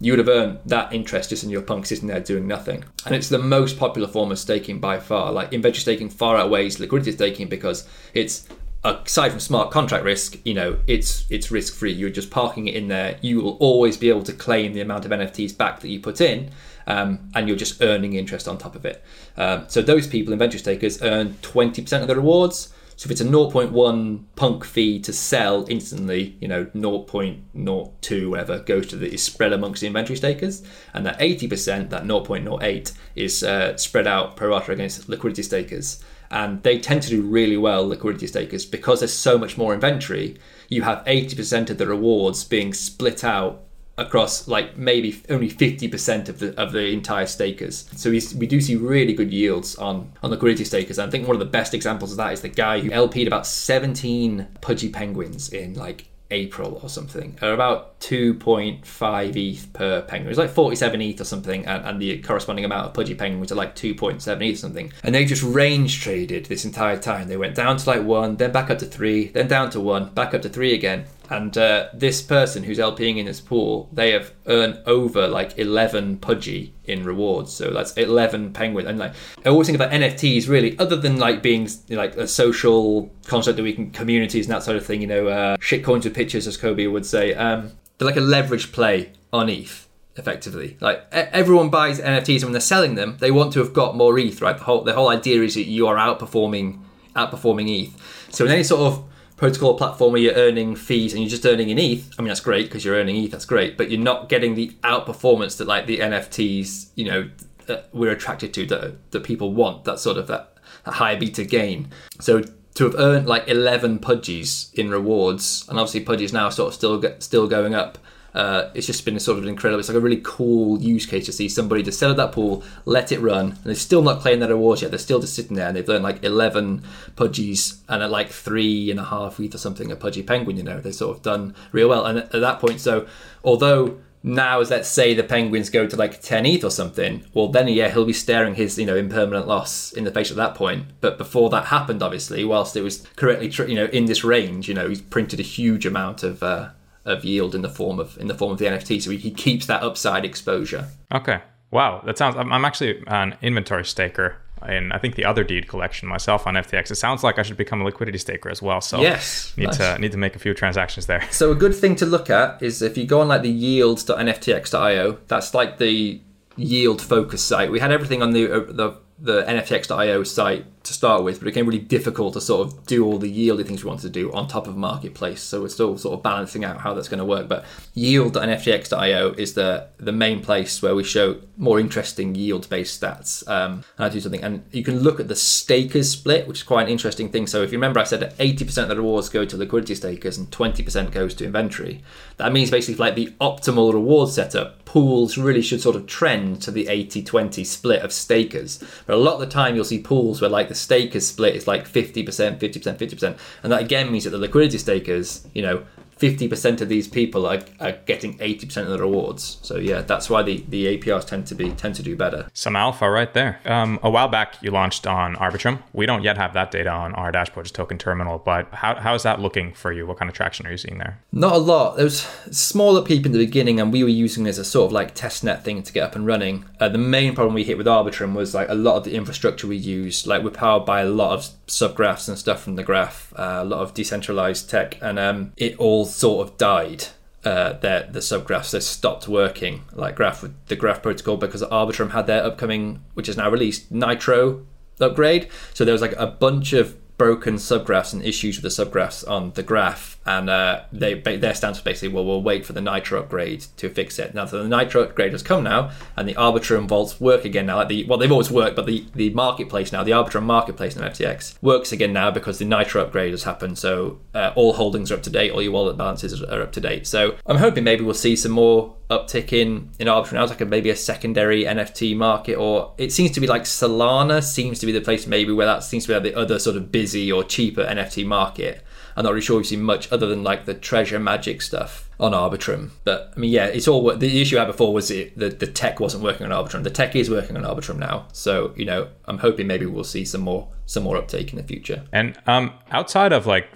you 0.01 0.13
would 0.13 0.19
have 0.19 0.29
earned 0.29 0.59
that 0.67 0.93
interest 0.93 1.31
just 1.31 1.45
in 1.45 1.51
your 1.51 1.63
punk 1.63 1.87
sitting 1.87 2.09
there 2.09 2.21
doing 2.21 2.47
nothing. 2.47 2.85
And 3.05 3.15
it's 3.15 3.29
the 3.29 3.39
most 3.39 3.79
popular 3.79 4.09
form 4.09 4.31
of 4.31 4.39
staking 4.39 4.79
by 4.79 4.99
far. 5.01 5.33
Like 5.33 5.53
inventory 5.53 5.81
staking 5.81 6.11
far 6.11 6.37
outweighs 6.37 6.79
liquidity 6.79 7.13
staking 7.13 7.49
because 7.49 7.89
it's 8.13 8.47
aside 8.87 9.31
from 9.31 9.41
smart 9.41 9.71
contract 9.71 10.05
risk, 10.05 10.39
you 10.45 10.55
know, 10.55 10.79
it's 10.87 11.27
it's 11.31 11.51
risk 11.51 11.75
free. 11.75 11.93
You're 11.93 12.11
just 12.11 12.31
parking 12.31 12.69
it 12.69 12.75
in 12.75 12.89
there. 12.89 13.19
You 13.21 13.41
will 13.41 13.57
always 13.57 13.97
be 13.97 14.09
able 14.09 14.23
to 14.25 14.33
claim 14.33 14.73
the 14.73 14.81
amount 14.81 15.05
of 15.05 15.11
NFTs 15.11 15.57
back 15.57 15.81
that 15.81 15.89
you 15.89 16.01
put 16.01 16.21
in, 16.21 16.51
um, 16.87 17.31
and 17.35 17.49
you're 17.49 17.57
just 17.57 17.83
earning 17.83 18.15
interest 18.15 18.47
on 18.49 18.59
top 18.59 18.75
of 18.75 18.85
it. 18.85 19.03
Um, 19.37 19.65
so 19.69 19.83
those 19.83 20.07
people, 20.07 20.33
inventory 20.33 20.59
stakers, 20.59 21.03
earn 21.03 21.35
20% 21.43 22.03
of 22.03 22.09
the 22.09 22.17
rewards. 22.17 22.73
So 22.97 23.09
if 23.09 23.11
it's 23.11 23.21
a 23.21 23.25
0.1 23.25 24.25
punk 24.37 24.65
fee 24.65 24.99
to 25.01 25.13
sell 25.13 25.67
instantly, 25.69 26.37
you 26.41 26.49
know, 26.49 26.65
0.02 26.65 28.31
whatever 28.31 28.61
goes 28.61 28.87
to 28.87 28.97
the 28.97 29.13
is 29.13 29.23
spread 29.23 29.53
amongst 29.53 29.83
the 29.83 29.87
inventory 29.87 30.17
stakers, 30.17 30.63
and 30.95 31.05
that 31.05 31.19
80%, 31.19 31.91
that 31.91 32.05
0.08, 32.05 32.93
is 33.15 33.43
uh, 33.43 33.77
spread 33.77 34.07
out 34.07 34.37
pro 34.37 34.49
rata 34.49 34.73
against 34.73 35.11
liquidity 35.11 35.43
stakers. 35.43 36.03
And 36.31 36.63
they 36.63 36.79
tend 36.79 37.03
to 37.03 37.11
do 37.11 37.23
really 37.23 37.59
well, 37.59 37.87
liquidity 37.87 38.27
stakers, 38.27 38.65
because 38.65 39.01
there's 39.01 39.13
so 39.13 39.37
much 39.37 39.59
more 39.59 39.75
inventory. 39.75 40.39
You 40.69 40.83
have 40.83 41.05
80% 41.05 41.71
of 41.71 41.79
the 41.79 41.87
rewards 41.87 42.45
being 42.45 42.73
split 42.73 43.23
out 43.23 43.66
across 43.99 44.47
like 44.47 44.77
maybe 44.77 45.23
only 45.31 45.49
50% 45.49 46.29
of 46.29 46.39
the 46.39 46.61
of 46.61 46.73
the 46.73 46.87
entire 46.89 47.27
stakers. 47.27 47.89
So 47.97 48.11
we, 48.11 48.23
we 48.37 48.47
do 48.47 48.61
see 48.61 48.77
really 48.77 49.15
good 49.15 49.33
yields 49.33 49.77
on 49.77 50.13
on 50.23 50.31
liquidity 50.31 50.65
stakers. 50.65 50.99
And 50.99 51.09
I 51.09 51.11
think 51.11 51.27
one 51.27 51.37
of 51.37 51.41
the 51.41 51.47
best 51.47 51.75
examples 51.75 52.11
of 52.11 52.17
that 52.19 52.33
is 52.33 52.41
the 52.43 52.49
guy 52.49 52.81
who 52.81 52.91
LP'd 52.91 53.27
about 53.27 53.47
17 53.47 54.47
pudgy 54.61 54.91
penguins 54.91 55.53
in 55.53 55.75
like 55.75 56.07
April 56.31 56.81
or 56.83 56.89
something, 56.89 57.39
are 57.41 57.53
about 57.53 58.01
2.5 58.01 59.37
ETH 59.37 59.73
per 59.73 60.03
penguin. 60.03 60.31
It's 60.31 60.39
like 60.39 60.51
47 60.51 61.01
ETH 61.01 61.21
or 61.21 61.25
something, 61.25 61.67
and, 61.67 61.85
and 61.85 62.03
the 62.03 62.21
corresponding 62.23 62.65
amount 62.65 62.87
of 62.87 62.95
pudgy 62.95 63.15
penguins 63.15 63.53
are 63.53 63.57
like 63.57 63.77
2.7 63.77 64.49
ETH 64.49 64.55
or 64.55 64.57
something. 64.57 64.93
And 65.03 65.15
they 65.15 65.25
just 65.25 65.43
range 65.43 66.03
traded 66.03 66.47
this 66.47 66.65
entire 66.65 66.99
time. 66.99 67.29
They 67.29 67.37
went 67.37 67.55
down 67.55 67.77
to 67.77 67.89
like 67.89 68.03
one, 68.03 68.37
then 68.37 68.53
back 68.53 68.71
up 68.71 68.79
to 68.81 68.87
three, 68.87 69.29
then 69.29 69.47
down 69.47 69.71
to 69.71 69.81
one, 69.81 70.11
back 70.15 70.35
up 70.35 70.43
to 70.43 70.49
three 70.49 70.75
again. 70.75 71.05
And 71.31 71.57
uh, 71.59 71.89
this 71.93 72.23
person 72.23 72.63
who's 72.63 72.79
LPing 72.79 73.19
in 73.19 73.27
this 73.27 73.41
pool, 73.41 73.89
they 73.93 74.13
have 74.13 74.33
earned 74.47 74.81
over 74.87 75.27
like 75.27 75.59
11 75.59 76.19
pudgy 76.19 76.75
in 76.85 77.05
rewards. 77.05 77.53
So 77.53 77.71
that's 77.71 77.93
11 77.95 78.53
penguins. 78.53 78.89
And 78.89 78.99
like, 78.99 79.13
I 79.45 79.49
always 79.49 79.67
think 79.67 79.77
about 79.77 79.91
NFTs 79.91 80.49
really, 80.49 80.79
other 80.79 80.97
than 80.97 81.19
like 81.19 81.43
being 81.43 81.69
like 81.89 82.17
a 82.17 82.29
social 82.29 83.11
concept 83.27 83.57
that 83.57 83.63
we 83.63 83.73
can 83.73 83.91
communities 83.91 84.47
and 84.47 84.55
that 84.55 84.63
sort 84.63 84.77
of 84.77 84.87
thing, 84.87 85.01
you 85.01 85.07
know, 85.07 85.29
uh, 85.29 85.57
shit 85.61 85.85
coins 85.85 86.05
with 86.05 86.15
pictures, 86.15 86.47
as 86.47 86.57
Cobie 86.57 86.87
would 86.87 87.07
say. 87.07 87.35
Um, 87.35 87.73
they're 87.99 88.07
like 88.07 88.17
a 88.17 88.21
leverage 88.21 88.73
play 88.73 89.13
on 89.33 89.49
ETH. 89.49 89.83
Effectively, 90.19 90.79
like 90.81 91.05
everyone 91.13 91.69
buys 91.69 92.01
NFTs 92.01 92.37
and 92.37 92.45
when 92.45 92.53
they're 92.53 92.61
selling 92.63 92.95
them, 92.95 93.19
they 93.21 93.31
want 93.31 93.53
to 93.53 93.59
have 93.59 93.75
got 93.75 93.95
more 93.95 94.19
ETH, 94.19 94.41
right? 94.41 94.57
The 94.57 94.65
whole 94.65 94.83
the 94.83 94.95
whole 94.95 95.11
idea 95.11 95.43
is 95.43 95.57
that 95.57 95.65
you 95.65 95.87
are 95.89 95.97
outperforming 95.97 96.81
outperforming 97.15 97.69
ETH. 97.69 98.29
So 98.33 98.47
in 98.47 98.51
any 98.51 98.63
sort 98.63 98.81
of 98.81 99.05
protocol 99.37 99.77
platform 99.77 100.13
where 100.13 100.21
you're 100.21 100.35
earning 100.35 100.75
fees 100.75 101.13
and 101.13 101.23
you're 101.23 101.31
just 101.31 101.45
earning 101.45 101.69
in 101.71 101.79
ETH, 101.79 102.11
I 102.19 102.23
mean 102.23 102.29
that's 102.29 102.41
great 102.41 102.67
because 102.67 102.85
you're 102.85 102.97
earning 102.97 103.17
ETH, 103.17 103.31
that's 103.31 103.45
great, 103.45 103.77
but 103.77 103.91
you're 103.91 104.01
not 104.01 104.29
getting 104.29 104.55
the 104.55 104.71
outperformance 104.83 105.59
that 105.59 105.67
like 105.67 105.87
the 105.87 105.99
NFTs, 105.99 106.89
you 106.95 107.05
know, 107.05 107.31
that 107.67 107.89
we're 107.93 108.13
attracted 108.13 108.55
to 108.55 108.67
that 108.67 109.11
that 109.13 109.25
people 109.25 109.53
want. 109.53 109.85
That 109.85 109.99
sort 109.99 110.17
of 110.17 110.27
that, 110.29 110.55
that 110.85 110.95
high 110.95 111.17
beta 111.17 111.45
gain. 111.45 111.91
So 112.21 112.43
to 112.75 112.85
have 112.85 112.95
earned 112.97 113.27
like 113.27 113.49
11 113.49 114.01
pudgies 114.01 114.73
in 114.75 114.91
rewards, 114.91 115.67
and 115.69 115.79
obviously 115.79 116.05
pudgies 116.05 116.33
now 116.33 116.49
sort 116.49 116.69
of 116.69 116.75
still 116.75 117.21
still 117.21 117.47
going 117.47 117.75
up 117.75 117.99
uh, 118.37 118.71
it's 118.75 118.87
just 118.87 119.07
been 119.07 119.17
a 119.17 119.21
sort 119.21 119.39
of 119.39 119.47
incredible. 119.47 119.81
It's 119.81 119.89
like 119.89 119.97
a 119.97 120.01
really 120.01 120.21
cool 120.23 120.79
use 120.79 121.07
case 121.07 121.25
to 121.25 121.33
see 121.33 121.49
somebody 121.49 121.83
just 121.83 121.99
set 121.99 122.11
up 122.11 122.19
that 122.19 122.33
pool, 122.33 122.63
let 122.85 123.11
it 123.11 123.19
run, 123.21 123.53
and 123.53 123.65
they're 123.65 123.75
still 123.75 124.03
not 124.03 124.21
claiming 124.21 124.41
their 124.41 124.53
awards 124.53 124.83
yet. 124.83 124.91
They're 124.91 124.99
still 124.99 125.21
just 125.21 125.35
sitting 125.35 125.57
there, 125.57 125.69
and 125.69 125.75
they've 125.75 125.89
learned 125.89 126.05
like 126.05 126.23
eleven 126.23 126.83
pudgies 127.17 127.79
and 127.89 128.03
at 128.03 128.11
like 128.11 128.29
three 128.29 128.91
and 128.91 129.01
a 129.01 129.05
half 129.05 129.41
ETH 129.41 129.55
or 129.55 129.59
something 129.59 129.91
a 129.91 129.97
pudgy 129.97 130.23
penguin. 130.23 130.59
You 130.59 130.65
know, 130.65 130.81
they've 130.81 130.95
sort 130.95 131.17
of 131.17 131.23
done 131.23 131.55
real 131.73 131.89
well. 131.89 132.05
And 132.05 132.19
at, 132.19 132.35
at 132.35 132.43
that 132.43 132.61
point, 132.61 132.81
so 132.81 133.07
although 133.43 133.99
now 134.23 134.61
as 134.61 134.71
let's 134.71 134.89
say 134.89 135.15
the 135.15 135.23
penguins 135.23 135.71
go 135.71 135.87
to 135.87 135.97
like 135.97 136.21
10 136.21 136.45
ETH 136.45 136.65
or 136.65 136.71
something, 136.71 137.25
well 137.33 137.49
then 137.49 137.69
yeah, 137.69 137.89
he'll 137.89 138.05
be 138.05 138.13
staring 138.13 138.55
his, 138.55 138.79
you 138.79 138.85
know, 138.85 138.97
impermanent 138.97 139.49
loss 139.49 139.93
in 139.93 140.05
the 140.05 140.11
face 140.11 140.31
at 140.31 140.37
that 140.37 140.55
point. 140.55 140.85
But 141.01 141.17
before 141.17 141.49
that 141.51 141.67
happened, 141.67 142.03
obviously, 142.03 142.45
whilst 142.45 142.77
it 142.77 142.83
was 142.83 143.07
correctly, 143.17 143.51
you 143.67 143.77
know, 143.77 143.87
in 143.87 144.05
this 144.05 144.25
range, 144.25 144.69
you 144.69 144.75
know, 144.75 144.91
he's 144.91 145.01
printed 145.01 145.41
a 145.41 145.45
huge 145.45 145.87
amount 145.87 146.23
of 146.23 146.43
uh, 146.43 146.71
of 147.07 147.25
yield 147.25 147.55
in 147.55 147.63
the 147.63 147.69
form 147.69 147.99
of 147.99 148.19
in 148.19 148.27
the 148.27 148.35
form 148.35 148.53
of 148.53 148.59
the 148.59 148.67
NFT. 148.67 149.01
So 149.01 149.11
he 149.11 149.31
keeps 149.31 149.67
that 149.67 149.83
upside 149.83 150.25
exposure. 150.25 150.89
Okay. 151.13 151.41
Wow, 151.71 152.03
that 152.05 152.17
sounds. 152.17 152.37
I'm 152.37 152.65
actually 152.65 153.03
an 153.07 153.37
inventory 153.43 153.85
staker 153.85 154.37
in 154.69 154.93
I 154.93 154.99
think 154.99 155.15
the 155.15 155.25
Otherdeed 155.25 155.69
collection 155.69 156.09
myself 156.09 156.47
on 156.47 156.55
NFTX. 156.55 156.91
It 156.91 156.97
sounds 156.97 157.23
like 157.23 157.39
I 157.39 157.43
should 157.43 157.57
become 157.57 157.81
a 157.81 157.85
liquidity 157.85 158.19
staker 158.19 158.49
as 158.49 158.63
well. 158.63 158.81
So 158.81 159.01
yes, 159.01 159.53
need 159.57 159.67
nice. 159.67 159.77
to 159.79 159.99
need 159.99 160.13
to 160.13 160.19
make 160.19 160.37
a 160.37 160.39
few 160.39 160.55
transactions 160.55 161.07
there. 161.07 161.27
So 161.31 161.51
a 161.53 161.55
good 161.55 161.75
thing 161.75 161.97
to 161.97 162.07
look 162.07 162.31
at 162.31 162.63
is 162.63 162.83
if 162.83 162.97
you 162.97 163.07
go 163.07 163.21
on 163.21 163.29
like 163.29 163.43
the 163.43 163.51
yields.nftx.io. 163.51 165.19
That's 165.29 165.55
like 165.55 165.79
the 165.79 166.21
yield 166.57 167.03
focus 167.03 167.43
site. 167.43 167.71
We 167.71 167.81
had 167.81 167.93
everything 167.93 168.23
on 168.23 168.33
the 168.33 168.51
uh, 168.51 168.73
the 168.73 168.97
the 169.19 169.43
nftx.io 169.45 170.23
site 170.25 170.67
to 170.87 170.93
start 170.93 171.25
with, 171.25 171.41
but 171.41 171.49
it 171.49 171.53
became 171.53 171.67
really 171.67 171.79
difficult 171.81 172.35
to 172.35 172.41
sort 172.41 172.67
of 172.67 172.87
do 172.87 173.05
all 173.05 173.19
the 173.19 173.31
yieldy 173.31 173.67
things 173.67 173.83
we 173.83 173.89
wanted 173.89 174.03
to 174.03 174.11
do 174.11 174.33
on 174.33 174.47
top 174.47 174.67
of 174.67 174.77
marketplace. 174.77 175.43
So 175.43 175.63
we're 175.63 175.69
still 175.69 175.99
sort 175.99 176.15
of 176.15 176.23
balancing 176.23 176.65
out 176.65 176.81
how 176.81 176.95
that's 176.95 177.09
going 177.09 177.19
to 177.19 177.25
work. 177.25 177.49
But 177.49 177.65
yield.nftx.io 177.95 179.33
is 179.33 179.55
the 179.55 179.89
the 179.99 180.13
main 180.13 180.43
place 180.43 180.83
where 180.83 180.95
we 180.95 181.03
show 181.03 181.41
more 181.57 181.81
interesting 181.81 182.35
yield 182.35 182.69
based 182.69 183.01
stats. 183.01 183.49
Um, 183.49 183.85
and 183.97 184.07
I 184.07 184.09
do 184.09 184.21
something, 184.21 184.43
and 184.43 184.65
you 184.71 184.85
can 184.85 185.01
look 185.01 185.19
at 185.19 185.29
the 185.29 185.37
stakers 185.37 186.11
split, 186.11 186.47
which 186.47 186.59
is 186.59 186.63
quite 186.63 186.85
an 186.85 186.89
interesting 186.89 187.31
thing. 187.31 187.47
So 187.47 187.63
if 187.63 187.73
you 187.73 187.79
remember, 187.79 188.01
I 188.01 188.05
said 188.05 188.21
that 188.21 188.37
80% 188.39 188.85
of 188.85 188.89
the 188.89 188.97
rewards 188.97 189.29
go 189.29 189.45
to 189.45 189.57
liquidity 189.57 189.95
stakers 189.95 190.39
and 190.39 190.51
20% 190.51 191.11
goes 191.11 191.35
to 191.35 191.45
inventory. 191.45 192.03
That 192.37 192.53
means 192.53 192.71
basically 192.71 193.03
like 193.03 193.15
the 193.15 193.33
optimal 193.41 193.93
reward 193.93 194.29
setup 194.29 194.85
pools 194.85 195.37
really 195.37 195.63
should 195.63 195.81
sort 195.81 195.97
of 195.97 196.07
trend 196.07 196.63
to 196.63 196.71
the 196.71 196.87
80-20 196.87 197.67
split 197.67 198.03
of 198.03 198.13
stakers. 198.13 198.83
But 199.07 199.15
a 199.15 199.19
lot 199.19 199.35
of 199.35 199.41
the 199.41 199.47
time 199.47 199.75
you'll 199.75 199.85
see 199.85 200.01
pools 200.01 200.41
where 200.41 200.51
like 200.51 200.69
the 200.69 200.75
stake 200.75 201.15
is 201.15 201.27
split 201.27 201.55
It's 201.55 201.67
like 201.67 201.89
50%, 201.89 202.25
50%, 202.25 202.59
50%. 202.59 203.39
And 203.63 203.73
that 203.73 203.81
again 203.81 204.11
means 204.11 204.25
that 204.25 204.31
the 204.31 204.39
liquidity 204.39 204.79
stakers, 204.79 205.47
you 205.55 205.63
know, 205.63 205.85
50% 206.19 206.81
of 206.81 206.89
these 206.89 207.09
people 207.09 207.47
are, 207.47 207.61
are 207.79 207.93
getting 208.07 208.39
80% 208.39 208.77
of 208.79 208.89
the 208.89 208.99
rewards. 208.99 209.59
So 209.63 209.77
yeah, 209.77 210.01
that's 210.01 210.31
why 210.31 210.43
the, 210.43 210.65
the 210.69 210.97
APRs 210.97 211.27
tend 211.27 211.47
to 211.49 211.55
be 211.55 211.71
tend 211.73 211.95
to 211.97 212.03
do 212.03 212.17
better. 212.17 212.49
Some 212.55 212.75
alpha 212.75 213.09
right 213.11 213.33
there. 213.35 213.61
Um, 213.65 213.99
a 214.03 214.11
while 214.11 214.29
back, 214.29 214.63
you 214.63 214.71
launched 214.71 215.07
on 215.07 215.37
Arbitrum. 215.37 215.83
We 215.93 216.07
don't 216.07 216.23
yet 216.23 216.39
have 216.39 216.55
that 216.55 216.71
data 216.71 216.91
on 216.91 217.15
our 217.15 217.31
dashboard, 217.31 217.67
token 217.67 217.99
terminal, 217.99 218.39
but 218.39 218.73
how, 218.73 218.95
how 218.95 219.15
is 219.15 219.25
that 219.25 219.41
looking 219.41 219.75
for 219.75 219.93
you? 219.93 220.07
What 220.07 220.19
kind 220.19 220.29
of 220.29 220.35
traction 220.35 220.67
are 220.67 220.71
you 220.71 220.79
seeing 220.79 220.99
there? 220.99 221.21
Not 221.33 221.53
a 221.53 221.59
lot. 221.59 221.97
There 221.97 222.05
was 222.05 222.21
smaller 222.51 223.03
peep 223.03 223.27
in 223.27 223.33
the 223.33 223.39
beginning, 223.39 223.79
and 223.79 223.93
we 223.93 224.03
were 224.03 224.09
using 224.09 224.47
it 224.47 224.51
as 224.51 224.59
a 224.59 224.65
sort 224.65 224.87
of 224.87 224.93
like 224.93 225.15
test 225.15 225.45
net 225.45 225.65
thing 225.65 225.83
to 225.83 225.93
get 225.93 226.03
up 226.03 226.17
and 226.17 226.27
running. 226.27 226.65
Uh, 226.81 226.89
the 226.89 226.99
main 226.99 227.35
problem 227.35 227.55
we 227.55 227.65
hit 227.65 227.77
with 227.77 227.87
Arbitrum 227.87 228.35
was 228.35 228.55
like 228.55 228.69
a 228.69 228.75
lot 228.75 228.97
of 228.97 229.05
the 229.05 229.15
infrastructure 229.15 229.67
we 229.67 229.77
use, 229.77 230.27
like 230.27 230.43
we're 230.43 230.51
powered 230.51 230.87
by 230.87 231.01
a 231.01 231.09
lot 231.09 231.33
of 231.33 231.49
subgraphs 231.67 232.29
and 232.29 232.39
stuff 232.39 232.63
from 232.63 232.77
the 232.77 232.83
graph, 232.83 233.33
uh, 233.37 233.59
a 233.61 233.65
lot 233.65 233.81
of 233.81 233.93
decentralized 233.93 234.71
tech, 234.71 234.97
and 235.03 235.19
um, 235.19 235.53
it 235.57 235.77
all 235.79 236.06
sort 236.07 236.49
of 236.49 236.57
died. 236.57 237.07
Uh, 237.45 237.75
their 237.75 238.09
the 238.11 238.19
subgraphs 238.19 238.73
they 238.73 238.81
stopped 238.81 239.29
working 239.29 239.85
like 239.93 240.17
graph 240.17 240.43
with 240.43 240.53
the 240.67 240.75
graph 240.75 241.01
protocol 241.01 241.37
because 241.37 241.63
Arbitrum 241.63 242.11
had 242.11 242.27
their 242.27 242.43
upcoming, 242.43 243.05
which 243.15 243.29
is 243.29 243.37
now 243.37 243.49
released, 243.49 243.93
Nitro 243.93 244.67
upgrade. 245.01 245.49
So 245.75 245.85
there 245.85 245.93
was 245.93 246.03
like 246.03 246.15
a 246.17 246.27
bunch 246.27 246.73
of 246.73 246.97
broken 247.19 247.55
subgraphs 247.55 248.13
and 248.13 248.25
issues 248.25 248.61
with 248.61 248.75
the 248.75 248.85
subgraphs 248.85 249.29
on 249.29 249.53
the 249.53 249.63
graph, 249.63 250.16
and 250.27 250.51
uh, 250.51 250.83
they 250.93 251.15
their 251.15 251.55
stance 251.55 251.79
was 251.79 251.85
basically, 251.85 252.09
well, 252.09 252.25
we'll 252.25 252.43
wait 252.43 252.67
for 252.67 252.73
the 252.73 252.81
Nitro 252.81 253.21
upgrade 253.21 253.61
to 253.77 253.89
fix 253.89 254.19
it. 254.19 254.35
Now, 254.35 254.47
so 254.47 254.63
the 254.63 254.69
Nitro 254.69 255.05
upgrade 255.05 255.33
has 255.33 255.43
come 255.43 255.63
now, 255.63 255.91
and 256.17 256.29
the 256.29 256.35
Arbitrum 256.35 256.89
vaults 256.89 257.21
work 257.21 257.45
again 257.45 257.67
now. 257.67 257.77
Like 257.77 257.89
the 257.89 258.05
well, 258.05 258.19
they've 258.19 258.33
always 258.33 258.51
worked, 258.51 258.75
but 258.75 258.87
the 258.87 259.07
the 259.15 259.31
marketplace 259.31 259.93
now, 259.93 260.03
the 260.03 260.11
Arbitrum 260.11 260.43
marketplace 260.43 260.97
in 260.97 261.03
NFTX 261.03 261.63
works 261.63 261.93
again 261.93 262.13
now 262.13 262.31
because 262.31 262.59
the 262.59 262.65
Nitro 262.65 263.03
upgrade 263.03 263.31
has 263.31 263.45
happened. 263.45 263.79
So 263.79 264.19
uh, 264.35 264.53
all 264.57 264.73
holdings 264.73 265.13
are 265.13 265.15
up 265.15 265.23
to 265.23 265.31
date, 265.31 265.53
all 265.53 265.63
your 265.63 265.73
wallet 265.73 265.97
balances 265.97 266.43
are 266.43 266.63
up 266.63 266.73
to 266.73 266.81
date. 266.81 267.07
So 267.07 267.37
I'm 267.47 267.59
hoping 267.59 267.85
maybe 267.85 268.03
we'll 268.03 268.15
see 268.15 268.35
some 268.35 268.53
more 268.53 268.97
uptick 269.09 269.53
in 269.53 269.91
in 270.01 270.09
Arbitrum 270.09 270.33
now, 270.33 270.47
like 270.47 270.61
a, 270.61 270.67
maybe 270.67 270.91
a 270.91 270.97
secondary 270.97 271.65
NFT 271.65 272.17
market, 272.17 272.57
or 272.57 272.95
it 272.99 273.13
seems 273.13 273.31
to 273.33 273.41
be 273.41 273.47
like 273.47 273.63
Solana 273.63 274.43
seems 274.43 274.81
to 274.81 274.87
be 274.87 274.93
the 274.93 275.01
place 275.01 275.27
maybe 275.29 275.53
where 275.53 275.67
that 275.67 275.85
seems 275.85 276.05
to 276.05 276.09
be 276.09 276.15
like 276.15 276.23
the 276.25 276.37
other 276.37 276.59
sort 276.59 276.77
of 276.77 276.91
busy 276.91 277.31
or 277.31 277.45
cheaper 277.45 277.85
NFT 277.85 278.27
market. 278.27 278.83
I'm 279.17 279.25
not 279.25 279.31
really 279.31 279.43
sure 279.43 279.57
we've 279.57 279.67
seen 279.67 279.83
much 279.83 280.13
other 280.13 280.27
than 280.27 280.43
like 280.43 280.67
the 280.67 280.75
treasure 280.75 281.19
magic 281.19 281.63
stuff 281.63 282.11
on 282.21 282.33
Arbitrum. 282.33 282.91
But 283.05 283.33
I 283.35 283.41
mean, 283.41 283.51
yeah, 283.51 283.67
it's 283.67 283.89
all 283.89 284.15
the 284.15 284.41
issue 284.41 284.57
I 284.57 284.61
had 284.61 284.67
before 284.67 284.93
was 284.93 285.11
it, 285.11 285.37
the 285.39 285.49
the 285.49 285.67
tech 285.67 286.01
wasn't 286.01 286.23
working 286.23 286.51
on 286.51 286.53
Arbitrum. 286.53 286.83
The 286.83 286.91
tech 286.91 287.17
is 287.17 287.31
working 287.31 287.57
on 287.57 287.63
Arbitrum 287.63 287.99
now, 287.99 288.29
so 288.33 288.73
you 288.77 288.85
know, 288.85 289.09
I'm 289.25 289.39
hoping 289.39 289.67
maybe 289.67 289.87
we'll 289.87 290.05
see 290.05 290.25
some 290.25 290.43
more 290.43 290.69
some 290.85 291.03
more 291.03 291.17
uptake 291.17 291.51
in 291.51 291.57
the 291.57 291.65
future. 291.65 292.05
And 292.13 292.39
um, 292.47 292.73
outside 292.91 293.33
of 293.33 293.47
like 293.47 293.69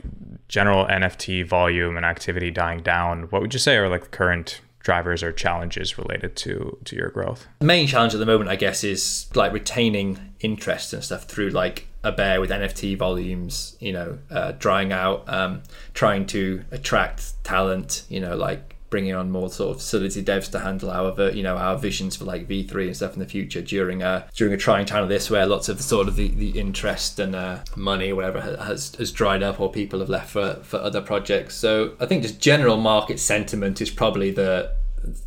general 0.49 0.85
NFT 0.87 1.47
volume 1.47 1.97
and 1.97 2.05
activity 2.05 2.51
dying 2.51 2.83
down, 2.83 3.25
what 3.25 3.41
would 3.41 3.53
you 3.53 3.61
say 3.61 3.77
are 3.77 3.89
like 3.89 4.03
the 4.03 4.09
current 4.09 4.61
drivers 4.81 5.23
or 5.23 5.33
challenges 5.33 5.97
related 5.97 6.37
to 6.37 6.77
to 6.85 6.97
your 6.97 7.09
growth? 7.09 7.47
The 7.61 7.67
main 7.67 7.87
challenge 7.87 8.15
at 8.15 8.21
the 8.21 8.27
moment, 8.27 8.51
I 8.51 8.57
guess, 8.57 8.85
is 8.85 9.29
like 9.35 9.53
retaining 9.53 10.35
interest 10.41 10.93
and 10.93 11.03
stuff 11.03 11.25
through 11.25 11.51
like 11.51 11.87
a 12.03 12.13
bear 12.13 12.41
with 12.41 12.51
NFT 12.51 12.97
volumes, 12.97 13.77
you 13.81 13.93
know, 13.93 14.19
uh, 14.31 14.53
drying 14.53 14.93
out, 14.93 15.25
um, 15.29 15.63
trying 15.93 16.27
to 16.27 16.65
attract 16.71 17.43
talent, 17.45 18.05
you 18.09 18.21
know, 18.21 18.37
like 18.37 18.77
bringing 18.91 19.15
on 19.15 19.31
more 19.31 19.49
sort 19.49 19.77
of 19.77 19.81
Solidity 19.81 20.23
devs 20.23 20.51
to 20.51 20.59
handle 20.59 20.91
our 20.91 21.31
you 21.31 21.43
know 21.43 21.57
our 21.57 21.79
visions 21.79 22.17
for 22.17 22.25
like 22.25 22.49
V3 22.49 22.87
and 22.87 22.97
stuff 22.97 23.15
in 23.15 23.21
the 23.21 23.27
future 23.27 23.63
during 23.63 24.03
a 24.03 24.29
during 24.35 24.53
a 24.53 24.57
trying 24.57 24.85
time 24.85 25.03
like 25.03 25.09
this 25.09 25.31
where 25.31 25.47
lots 25.47 25.69
of 25.69 25.77
the 25.77 25.83
sort 25.83 26.09
of 26.09 26.17
the, 26.17 26.29
the 26.29 26.59
interest 26.59 27.19
and 27.19 27.35
uh, 27.35 27.61
money 27.77 28.11
or 28.11 28.17
whatever 28.17 28.41
has 28.41 28.95
has 28.97 29.13
dried 29.13 29.43
up 29.43 29.61
or 29.61 29.71
people 29.71 30.01
have 30.01 30.09
left 30.09 30.31
for 30.31 30.55
for 30.63 30.79
other 30.79 31.01
projects. 31.01 31.55
So 31.55 31.95
I 32.01 32.07
think 32.07 32.23
just 32.23 32.41
general 32.41 32.77
market 32.77 33.21
sentiment 33.21 33.81
is 33.81 33.91
probably 33.91 34.33
the 34.33 34.73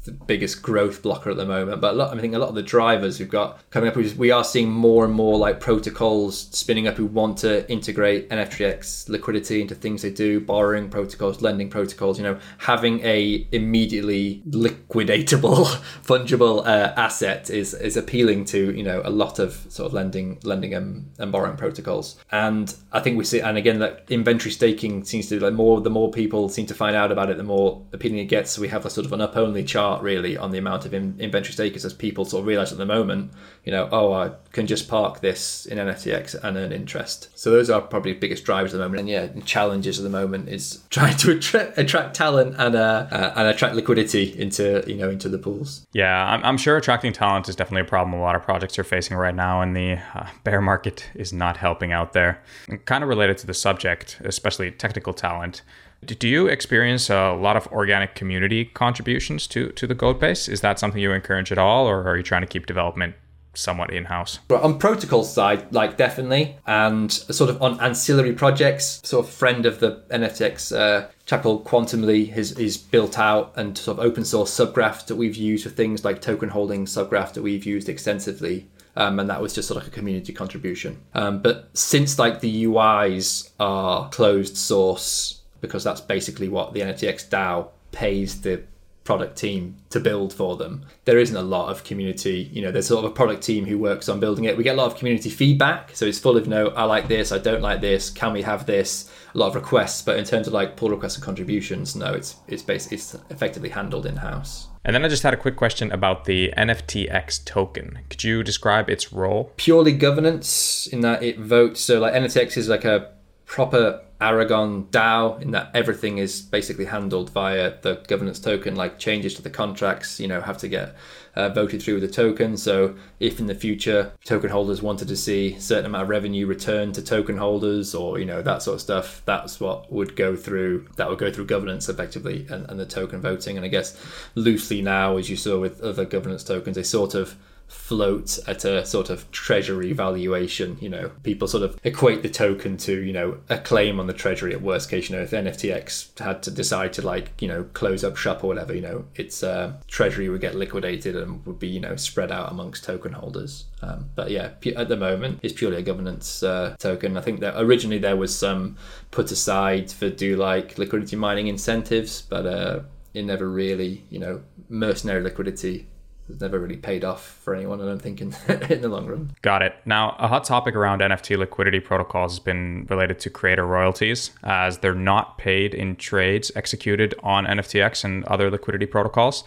the 0.05 0.11
biggest 0.11 0.61
growth 0.61 1.01
blocker 1.01 1.31
at 1.31 1.37
the 1.37 1.45
moment. 1.45 1.81
But 1.81 1.95
lot, 1.95 2.15
I 2.15 2.19
think 2.19 2.35
a 2.35 2.39
lot 2.39 2.49
of 2.49 2.55
the 2.55 2.63
drivers 2.63 3.19
we've 3.19 3.29
got 3.29 3.59
coming 3.69 3.89
up, 3.89 3.95
we 3.95 4.31
are 4.31 4.43
seeing 4.43 4.69
more 4.69 5.05
and 5.05 5.13
more 5.13 5.37
like 5.37 5.59
protocols 5.59 6.47
spinning 6.51 6.87
up 6.87 6.95
who 6.95 7.05
want 7.05 7.37
to 7.39 7.69
integrate 7.71 8.29
NFTX 8.29 9.09
liquidity 9.09 9.61
into 9.61 9.75
things 9.75 10.01
they 10.01 10.11
do, 10.11 10.39
borrowing 10.39 10.89
protocols, 10.89 11.41
lending 11.41 11.69
protocols. 11.69 12.17
You 12.17 12.23
know, 12.23 12.39
having 12.59 12.99
a 13.01 13.47
immediately 13.51 14.43
liquidatable, 14.47 15.65
fungible 16.03 16.65
uh, 16.65 16.93
asset 16.95 17.49
is 17.49 17.73
is 17.73 17.97
appealing 17.97 18.45
to 18.45 18.75
you 18.75 18.83
know 18.83 19.01
a 19.03 19.09
lot 19.09 19.39
of 19.39 19.65
sort 19.69 19.87
of 19.87 19.93
lending, 19.93 20.39
lending 20.43 20.73
and, 20.73 21.11
and 21.17 21.31
borrowing 21.31 21.57
protocols. 21.57 22.17
And 22.31 22.73
I 22.91 22.99
think 22.99 23.17
we 23.17 23.25
see, 23.25 23.39
and 23.39 23.57
again, 23.57 23.79
that 23.79 24.05
inventory 24.09 24.51
staking 24.51 25.03
seems 25.03 25.29
to 25.29 25.39
like 25.39 25.53
more 25.53 25.81
the 25.81 25.89
more 25.89 26.11
people 26.11 26.49
seem 26.49 26.67
to 26.67 26.75
find 26.75 26.95
out 26.95 27.11
about 27.11 27.29
it, 27.29 27.37
the 27.37 27.43
more 27.43 27.85
appealing 27.91 28.19
it 28.19 28.25
gets. 28.25 28.51
So 28.51 28.61
we 28.61 28.67
have 28.67 28.85
a 28.85 28.89
sort 28.89 29.05
of 29.05 29.13
an 29.13 29.21
up 29.21 29.35
only 29.35 29.62
chart 29.63 30.01
really 30.01 30.37
on 30.37 30.51
the 30.51 30.57
amount 30.57 30.85
of 30.85 30.93
in, 30.93 31.15
inventory 31.19 31.53
stakers 31.53 31.85
as 31.85 31.93
people 31.93 32.25
sort 32.25 32.41
of 32.41 32.47
realize 32.47 32.71
at 32.71 32.77
the 32.77 32.85
moment, 32.85 33.31
you 33.63 33.71
know, 33.71 33.87
oh, 33.91 34.11
I 34.13 34.31
can 34.51 34.67
just 34.67 34.87
park 34.87 35.21
this 35.21 35.65
in 35.65 35.77
NFTX 35.77 36.35
and 36.43 36.57
earn 36.57 36.71
interest. 36.71 37.29
So 37.35 37.51
those 37.51 37.69
are 37.69 37.81
probably 37.81 38.13
the 38.13 38.19
biggest 38.19 38.43
drivers 38.43 38.73
at 38.73 38.77
the 38.77 38.83
moment. 38.83 39.01
And 39.01 39.09
yeah, 39.09 39.27
challenges 39.45 39.99
at 39.99 40.03
the 40.03 40.09
moment 40.09 40.49
is 40.49 40.83
trying 40.89 41.17
to 41.17 41.31
attract, 41.31 41.77
attract 41.77 42.15
talent 42.15 42.55
and 42.57 42.75
uh, 42.75 43.07
uh, 43.11 43.33
and 43.35 43.47
attract 43.47 43.75
liquidity 43.75 44.39
into 44.39 44.83
you 44.87 44.95
know 44.95 45.09
into 45.09 45.29
the 45.29 45.37
pools. 45.37 45.85
Yeah, 45.93 46.25
I'm, 46.25 46.43
I'm 46.43 46.57
sure 46.57 46.77
attracting 46.77 47.13
talent 47.13 47.49
is 47.49 47.55
definitely 47.55 47.81
a 47.81 47.89
problem 47.89 48.13
a 48.13 48.21
lot 48.21 48.35
of 48.35 48.43
projects 48.43 48.77
are 48.77 48.83
facing 48.83 49.17
right 49.17 49.35
now, 49.35 49.61
and 49.61 49.75
the 49.75 49.99
uh, 50.13 50.27
bear 50.43 50.61
market 50.61 51.09
is 51.15 51.31
not 51.33 51.57
helping 51.57 51.91
out 51.91 52.13
there. 52.13 52.41
And 52.67 52.83
kind 52.85 53.03
of 53.03 53.09
related 53.09 53.37
to 53.39 53.47
the 53.47 53.53
subject, 53.53 54.19
especially 54.23 54.71
technical 54.71 55.13
talent. 55.13 55.61
Do 56.05 56.27
you 56.27 56.47
experience 56.47 57.09
a 57.09 57.33
lot 57.33 57.57
of 57.57 57.67
organic 57.67 58.15
community 58.15 58.65
contributions 58.65 59.47
to, 59.47 59.69
to 59.71 59.87
the 59.87 59.95
code 59.95 60.19
base? 60.19 60.47
Is 60.47 60.61
that 60.61 60.79
something 60.79 61.01
you 61.01 61.11
encourage 61.11 61.51
at 61.51 61.57
all, 61.57 61.87
or 61.87 62.07
are 62.07 62.17
you 62.17 62.23
trying 62.23 62.41
to 62.41 62.47
keep 62.47 62.65
development 62.65 63.15
somewhat 63.53 63.93
in 63.93 64.05
house? 64.05 64.39
On 64.49 64.77
protocol 64.77 65.23
side, 65.23 65.71
like 65.71 65.97
definitely, 65.97 66.57
and 66.65 67.11
sort 67.11 67.49
of 67.49 67.61
on 67.61 67.79
ancillary 67.79 68.33
projects, 68.33 69.01
sort 69.03 69.25
of 69.25 69.31
friend 69.31 69.65
of 69.65 69.79
the 69.79 70.03
NFTX 70.09 70.75
uh, 70.75 71.07
chap 71.25 71.43
called 71.43 71.65
Quantumly 71.65 72.31
has 72.33 72.51
is 72.53 72.77
built 72.77 73.17
out 73.17 73.53
and 73.55 73.77
sort 73.77 73.99
of 73.99 74.05
open 74.05 74.25
source 74.25 74.51
subgraph 74.51 75.05
that 75.07 75.15
we've 75.15 75.35
used 75.35 75.63
for 75.63 75.69
things 75.69 76.03
like 76.03 76.21
token 76.21 76.49
holding 76.49 76.85
subgraph 76.85 77.33
that 77.33 77.41
we've 77.41 77.65
used 77.65 77.89
extensively. 77.89 78.67
Um, 78.95 79.19
and 79.19 79.27
that 79.29 79.41
was 79.41 79.53
just 79.53 79.67
sort 79.67 79.77
of 79.77 79.83
like 79.83 79.93
a 79.93 79.95
community 79.95 80.33
contribution. 80.33 81.01
Um, 81.15 81.41
but 81.41 81.69
since 81.73 82.19
like 82.19 82.41
the 82.41 82.65
UIs 82.65 83.49
are 83.59 84.07
closed 84.09 84.55
source 84.55 85.41
because 85.63 85.83
that's 85.83 86.01
basically 86.01 86.49
what 86.49 86.73
the 86.73 86.81
NFTX 86.81 87.29
DAO 87.29 87.69
pays 87.93 88.41
the 88.41 88.61
product 89.05 89.37
team 89.37 89.77
to 89.89 89.99
build 89.99 90.33
for 90.33 90.57
them. 90.57 90.85
There 91.05 91.19
isn't 91.19 91.35
a 91.35 91.41
lot 91.41 91.69
of 91.69 91.83
community, 91.83 92.49
you 92.53 92.61
know, 92.61 92.71
there's 92.71 92.87
sort 92.87 93.03
of 93.03 93.11
a 93.11 93.13
product 93.13 93.43
team 93.43 93.65
who 93.65 93.77
works 93.77 94.09
on 94.09 94.19
building 94.19 94.45
it. 94.45 94.57
We 94.57 94.63
get 94.63 94.75
a 94.75 94.77
lot 94.77 94.91
of 94.91 94.97
community 94.97 95.29
feedback. 95.29 95.95
So 95.95 96.05
it's 96.05 96.19
full 96.19 96.37
of, 96.37 96.47
know, 96.47 96.67
I 96.69 96.83
like 96.83 97.07
this, 97.07 97.31
I 97.31 97.37
don't 97.37 97.61
like 97.61 97.81
this, 97.81 98.09
can 98.09 98.33
we 98.33 98.41
have 98.41 98.65
this? 98.65 99.09
A 99.33 99.37
lot 99.37 99.47
of 99.47 99.55
requests, 99.55 100.01
but 100.01 100.17
in 100.17 100.25
terms 100.25 100.47
of 100.47 100.53
like 100.53 100.75
pull 100.75 100.89
requests 100.89 101.15
and 101.15 101.23
contributions, 101.23 101.95
no, 101.95 102.13
it's 102.13 102.35
it's 102.47 102.61
basically 102.61 102.97
it's 102.97 103.15
effectively 103.29 103.69
handled 103.69 104.05
in 104.05 104.17
house. 104.17 104.67
And 104.85 104.93
then 104.93 105.03
I 105.03 105.07
just 105.07 105.23
had 105.23 105.33
a 105.33 105.37
quick 105.37 105.55
question 105.55 105.91
about 105.91 106.25
the 106.25 106.53
NFTX 106.57 107.45
token. 107.45 107.99
Could 108.09 108.23
you 108.23 108.43
describe 108.43 108.89
its 108.89 109.11
role? 109.11 109.51
Purely 109.57 109.93
governance 109.93 110.87
in 110.87 111.01
that 111.01 111.23
it 111.23 111.39
votes. 111.39 111.79
So 111.81 111.99
like 111.99 112.13
NFTX 112.13 112.57
is 112.57 112.69
like 112.69 112.85
a 112.85 113.09
proper 113.45 114.01
Aragon 114.23 114.85
DAO 114.85 115.41
in 115.41 115.51
that 115.51 115.69
everything 115.73 116.17
is 116.17 116.41
basically 116.41 116.85
handled 116.85 117.29
via 117.31 117.73
the 117.81 117.95
governance 118.07 118.39
token, 118.39 118.75
like 118.75 118.97
changes 118.97 119.33
to 119.35 119.41
the 119.41 119.49
contracts, 119.49 120.19
you 120.19 120.27
know, 120.27 120.39
have 120.39 120.57
to 120.59 120.69
get 120.69 120.95
uh, 121.35 121.49
voted 121.49 121.81
through 121.81 121.95
with 121.95 122.03
the 122.03 122.09
token. 122.09 122.55
So 122.55 122.95
if 123.19 123.39
in 123.39 123.47
the 123.47 123.55
future 123.55 124.13
token 124.23 124.49
holders 124.49 124.81
wanted 124.81 125.09
to 125.09 125.17
see 125.17 125.59
certain 125.59 125.87
amount 125.87 126.03
of 126.03 126.09
revenue 126.09 126.47
returned 126.47 126.95
to 126.95 127.01
token 127.01 127.37
holders 127.37 127.93
or, 127.93 128.17
you 128.17 128.25
know, 128.25 128.41
that 128.41 128.61
sort 128.61 128.75
of 128.75 128.81
stuff, 128.81 129.21
that's 129.25 129.59
what 129.59 129.91
would 129.91 130.15
go 130.15 130.37
through, 130.37 130.87
that 130.95 131.09
would 131.09 131.19
go 131.19 131.31
through 131.31 131.45
governance 131.45 131.89
effectively 131.89 132.47
and, 132.49 132.69
and 132.69 132.79
the 132.79 132.85
token 132.85 133.19
voting. 133.19 133.57
And 133.57 133.65
I 133.65 133.69
guess 133.69 133.99
loosely 134.35 134.81
now, 134.81 135.17
as 135.17 135.29
you 135.29 135.35
saw 135.35 135.59
with 135.59 135.81
other 135.81 136.05
governance 136.05 136.45
tokens, 136.45 136.77
they 136.77 136.83
sort 136.83 137.13
of 137.13 137.35
float 137.67 138.39
at 138.47 138.63
a 138.65 138.85
sort 138.85 139.09
of 139.09 139.29
treasury 139.31 139.93
valuation. 139.93 140.77
You 140.79 140.89
know, 140.89 141.11
people 141.23 141.47
sort 141.47 141.63
of 141.63 141.79
equate 141.83 142.23
the 142.23 142.29
token 142.29 142.77
to, 142.77 143.01
you 143.01 143.13
know, 143.13 143.39
a 143.49 143.57
claim 143.57 143.99
on 143.99 144.07
the 144.07 144.13
treasury 144.13 144.53
at 144.53 144.61
worst 144.61 144.89
case. 144.89 145.09
You 145.09 145.15
know, 145.15 145.21
if 145.21 145.31
NFTX 145.31 146.19
had 146.19 146.41
to 146.43 146.51
decide 146.51 146.93
to 146.93 147.01
like, 147.01 147.41
you 147.41 147.47
know, 147.47 147.65
close 147.73 148.03
up 148.03 148.15
shop 148.15 148.43
or 148.43 148.47
whatever, 148.47 148.73
you 148.73 148.81
know, 148.81 149.05
its 149.15 149.43
uh, 149.43 149.73
treasury 149.87 150.29
would 150.29 150.41
get 150.41 150.55
liquidated 150.55 151.15
and 151.15 151.45
would 151.45 151.59
be, 151.59 151.67
you 151.67 151.79
know, 151.79 151.95
spread 151.95 152.31
out 152.31 152.51
amongst 152.51 152.83
token 152.83 153.13
holders. 153.13 153.65
Um, 153.81 154.09
but 154.15 154.31
yeah, 154.31 154.51
at 154.75 154.87
the 154.87 154.97
moment, 154.97 155.39
it's 155.43 155.53
purely 155.53 155.77
a 155.77 155.81
governance 155.81 156.41
uh, 156.41 156.75
token. 156.79 157.17
I 157.17 157.21
think 157.21 157.41
that 157.41 157.61
originally 157.61 157.99
there 157.99 158.15
was 158.15 158.37
some 158.37 158.77
put 159.11 159.31
aside 159.31 159.91
for 159.91 160.09
do 160.09 160.37
like 160.37 160.77
liquidity 160.77 161.15
mining 161.15 161.47
incentives, 161.47 162.21
but 162.21 162.45
uh, 162.45 162.79
it 163.13 163.25
never 163.25 163.49
really, 163.49 164.03
you 164.09 164.19
know, 164.19 164.41
mercenary 164.69 165.21
liquidity 165.21 165.87
it's 166.33 166.41
never 166.41 166.59
really 166.59 166.77
paid 166.77 167.03
off 167.03 167.23
for 167.23 167.53
anyone, 167.53 167.79
I 167.79 167.85
don't 167.85 168.01
think, 168.01 168.19
in, 168.19 168.35
in 168.69 168.81
the 168.81 168.89
long 168.89 169.05
run. 169.05 169.35
Got 169.43 169.61
it. 169.61 169.75
Now, 169.85 170.15
a 170.17 170.27
hot 170.27 170.43
topic 170.43 170.75
around 170.75 171.01
NFT 171.01 171.37
liquidity 171.37 171.79
protocols 171.79 172.33
has 172.33 172.39
been 172.39 172.87
related 172.89 173.19
to 173.19 173.29
creator 173.29 173.65
royalties, 173.65 174.31
uh, 174.43 174.65
as 174.67 174.79
they're 174.79 174.95
not 174.95 175.37
paid 175.37 175.75
in 175.75 175.95
trades 175.95 176.51
executed 176.55 177.13
on 177.21 177.45
NFTX 177.45 178.03
and 178.03 178.23
other 178.25 178.49
liquidity 178.49 178.87
protocols. 178.87 179.43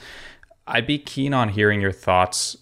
I'd 0.68 0.86
be 0.86 0.98
keen 0.98 1.34
on 1.34 1.48
hearing 1.50 1.80
your 1.80 1.92
thoughts 1.92 2.56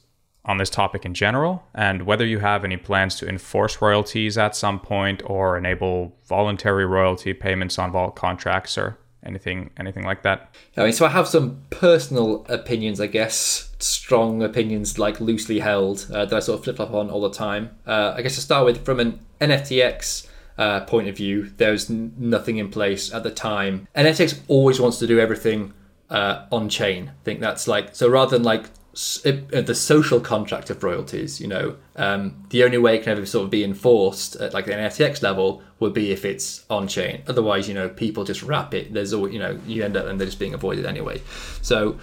on 0.47 0.59
this 0.59 0.69
topic 0.69 1.07
in 1.07 1.15
general 1.15 1.65
and 1.75 2.03
whether 2.03 2.27
you 2.27 2.39
have 2.39 2.65
any 2.65 2.77
plans 2.77 3.17
to 3.17 3.27
enforce 3.27 3.81
royalties 3.81 4.37
at 4.37 4.55
some 4.55 4.79
point 4.79 5.23
or 5.25 5.57
enable 5.57 6.15
voluntary 6.27 6.85
royalty 6.85 7.33
payments 7.33 7.79
on 7.79 7.91
vault 7.91 8.15
contracts 8.15 8.77
or 8.77 8.99
anything 9.25 9.71
anything 9.79 10.05
like 10.05 10.23
that. 10.23 10.55
I 10.77 10.85
mean 10.85 10.93
so 10.93 11.07
i 11.07 11.09
have 11.09 11.27
some 11.29 11.63
personal 11.71 12.45
opinions 12.49 13.01
i 13.01 13.07
guess 13.07 13.71
strong 13.79 14.43
opinions 14.43 14.99
like 14.99 15.21
loosely 15.21 15.61
held 15.61 16.07
uh, 16.13 16.25
that 16.25 16.35
i 16.35 16.41
sort 16.41 16.59
of 16.59 16.65
flip 16.65 16.77
flop 16.77 16.93
on 16.93 17.11
all 17.11 17.21
the 17.21 17.31
time. 17.31 17.71
Uh, 17.87 18.15
i 18.17 18.23
guess 18.23 18.35
to 18.37 18.41
start 18.41 18.65
with 18.65 18.85
from 18.85 19.01
an 19.01 19.21
nftx 19.41 20.27
uh, 20.59 20.81
point 20.85 21.09
of 21.09 21.17
view 21.17 21.51
there's 21.57 21.91
n- 21.91 22.13
nothing 22.17 22.59
in 22.59 22.69
place 22.71 23.13
at 23.13 23.23
the 23.23 23.31
time. 23.31 23.89
Nftx 23.97 24.41
always 24.49 24.81
wants 24.81 24.99
to 25.01 25.07
do 25.07 25.19
everything 25.19 25.73
uh, 26.11 26.47
on 26.53 26.69
chain. 26.69 27.09
I 27.09 27.25
think 27.25 27.41
that's 27.41 27.67
like 27.67 27.95
so 27.95 28.09
rather 28.09 28.37
than 28.37 28.45
like 28.45 28.67
the 28.95 29.75
social 29.75 30.21
contract 30.21 30.71
of 30.71 30.83
royalties, 30.85 31.41
you 31.41 31.49
know, 31.49 31.77
um, 31.97 32.47
the 32.51 32.63
only 32.63 32.79
way 32.79 32.95
it 32.97 33.03
can 33.03 33.17
ever 33.17 33.27
sort 33.27 33.45
of 33.45 33.51
be 33.51 33.65
enforced 33.65 34.37
at 34.37 34.55
like 34.55 34.67
the 34.67 34.73
NFTX 34.73 35.21
level 35.21 35.63
would 35.81 35.93
be 35.93 36.13
if 36.13 36.25
it's 36.25 36.65
on 36.71 36.87
chain. 36.87 37.23
Otherwise, 37.27 37.67
you 37.67 37.75
know, 37.75 37.89
people 37.89 38.23
just 38.23 38.45
wrap 38.45 38.73
it. 38.73 38.93
There's 38.95 39.13
always, 39.13 39.33
you 39.35 39.41
know, 39.41 39.59
you 39.67 39.85
end 39.85 39.97
up 39.97 40.07
and 40.07 40.21
they're 40.21 40.27
just 40.27 40.39
being 40.39 40.55
avoided 40.55 40.87
anyway. 40.87 41.21
So 41.61 41.99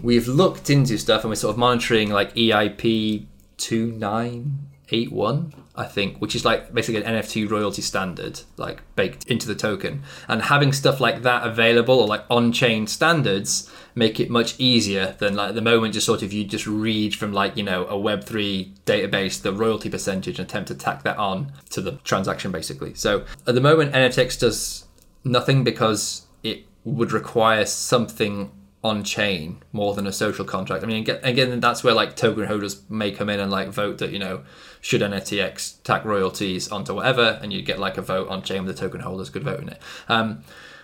we've 0.00 0.26
looked 0.26 0.70
into 0.70 0.96
stuff 0.96 1.22
and 1.22 1.30
we're 1.30 1.34
sort 1.34 1.52
of 1.52 1.58
monitoring 1.58 2.08
like 2.08 2.34
EIP 2.34 3.26
2981 3.58 5.54
I 5.74 5.86
think, 5.86 6.18
which 6.18 6.34
is 6.34 6.44
like 6.44 6.74
basically 6.74 7.02
an 7.02 7.14
NFT 7.14 7.50
royalty 7.50 7.80
standard, 7.80 8.40
like 8.58 8.82
baked 8.94 9.26
into 9.26 9.46
the 9.46 9.54
token. 9.54 10.02
And 10.28 10.42
having 10.42 10.72
stuff 10.72 11.00
like 11.00 11.22
that 11.22 11.46
available 11.46 11.98
or 11.98 12.06
like 12.06 12.24
on 12.28 12.52
chain 12.52 12.86
standards 12.86 13.71
make 13.94 14.18
it 14.18 14.30
much 14.30 14.58
easier 14.58 15.14
than 15.18 15.34
like 15.34 15.50
at 15.50 15.54
the 15.54 15.62
moment 15.62 15.94
just 15.94 16.06
sort 16.06 16.22
of 16.22 16.32
you 16.32 16.44
just 16.44 16.66
read 16.66 17.14
from 17.14 17.32
like, 17.32 17.56
you 17.56 17.62
know, 17.62 17.84
a 17.86 17.94
Web3 17.94 18.72
database 18.86 19.42
the 19.42 19.52
royalty 19.52 19.90
percentage 19.90 20.38
and 20.38 20.48
attempt 20.48 20.68
to 20.68 20.74
tack 20.74 21.02
that 21.02 21.16
on 21.16 21.52
to 21.70 21.80
the 21.80 21.92
transaction 22.04 22.50
basically. 22.50 22.94
So 22.94 23.24
at 23.46 23.54
the 23.54 23.60
moment, 23.60 23.92
NFTX 23.92 24.38
does 24.38 24.86
nothing 25.24 25.64
because 25.64 26.26
it 26.42 26.64
would 26.84 27.12
require 27.12 27.64
something 27.64 28.50
on 28.84 29.04
chain 29.04 29.62
more 29.72 29.94
than 29.94 30.06
a 30.06 30.12
social 30.12 30.44
contract. 30.44 30.82
I 30.82 30.86
mean, 30.86 31.08
again, 31.22 31.60
that's 31.60 31.84
where 31.84 31.94
like 31.94 32.16
token 32.16 32.46
holders 32.46 32.82
may 32.88 33.12
come 33.12 33.28
in 33.28 33.38
and 33.38 33.50
like 33.50 33.68
vote 33.68 33.98
that 33.98 34.10
you 34.10 34.18
know 34.18 34.42
should 34.80 35.00
NFTX 35.00 35.82
tack 35.84 36.04
royalties 36.04 36.68
onto 36.68 36.94
whatever, 36.94 37.38
and 37.40 37.52
you 37.52 37.62
get 37.62 37.78
like 37.78 37.96
a 37.96 38.02
vote 38.02 38.28
on 38.28 38.42
chain 38.42 38.64
the 38.64 38.74
token 38.74 39.00
holders 39.00 39.30
could 39.30 39.44
vote 39.44 39.60
in 39.60 39.68
it. 39.68 39.80
Um, 40.08 40.42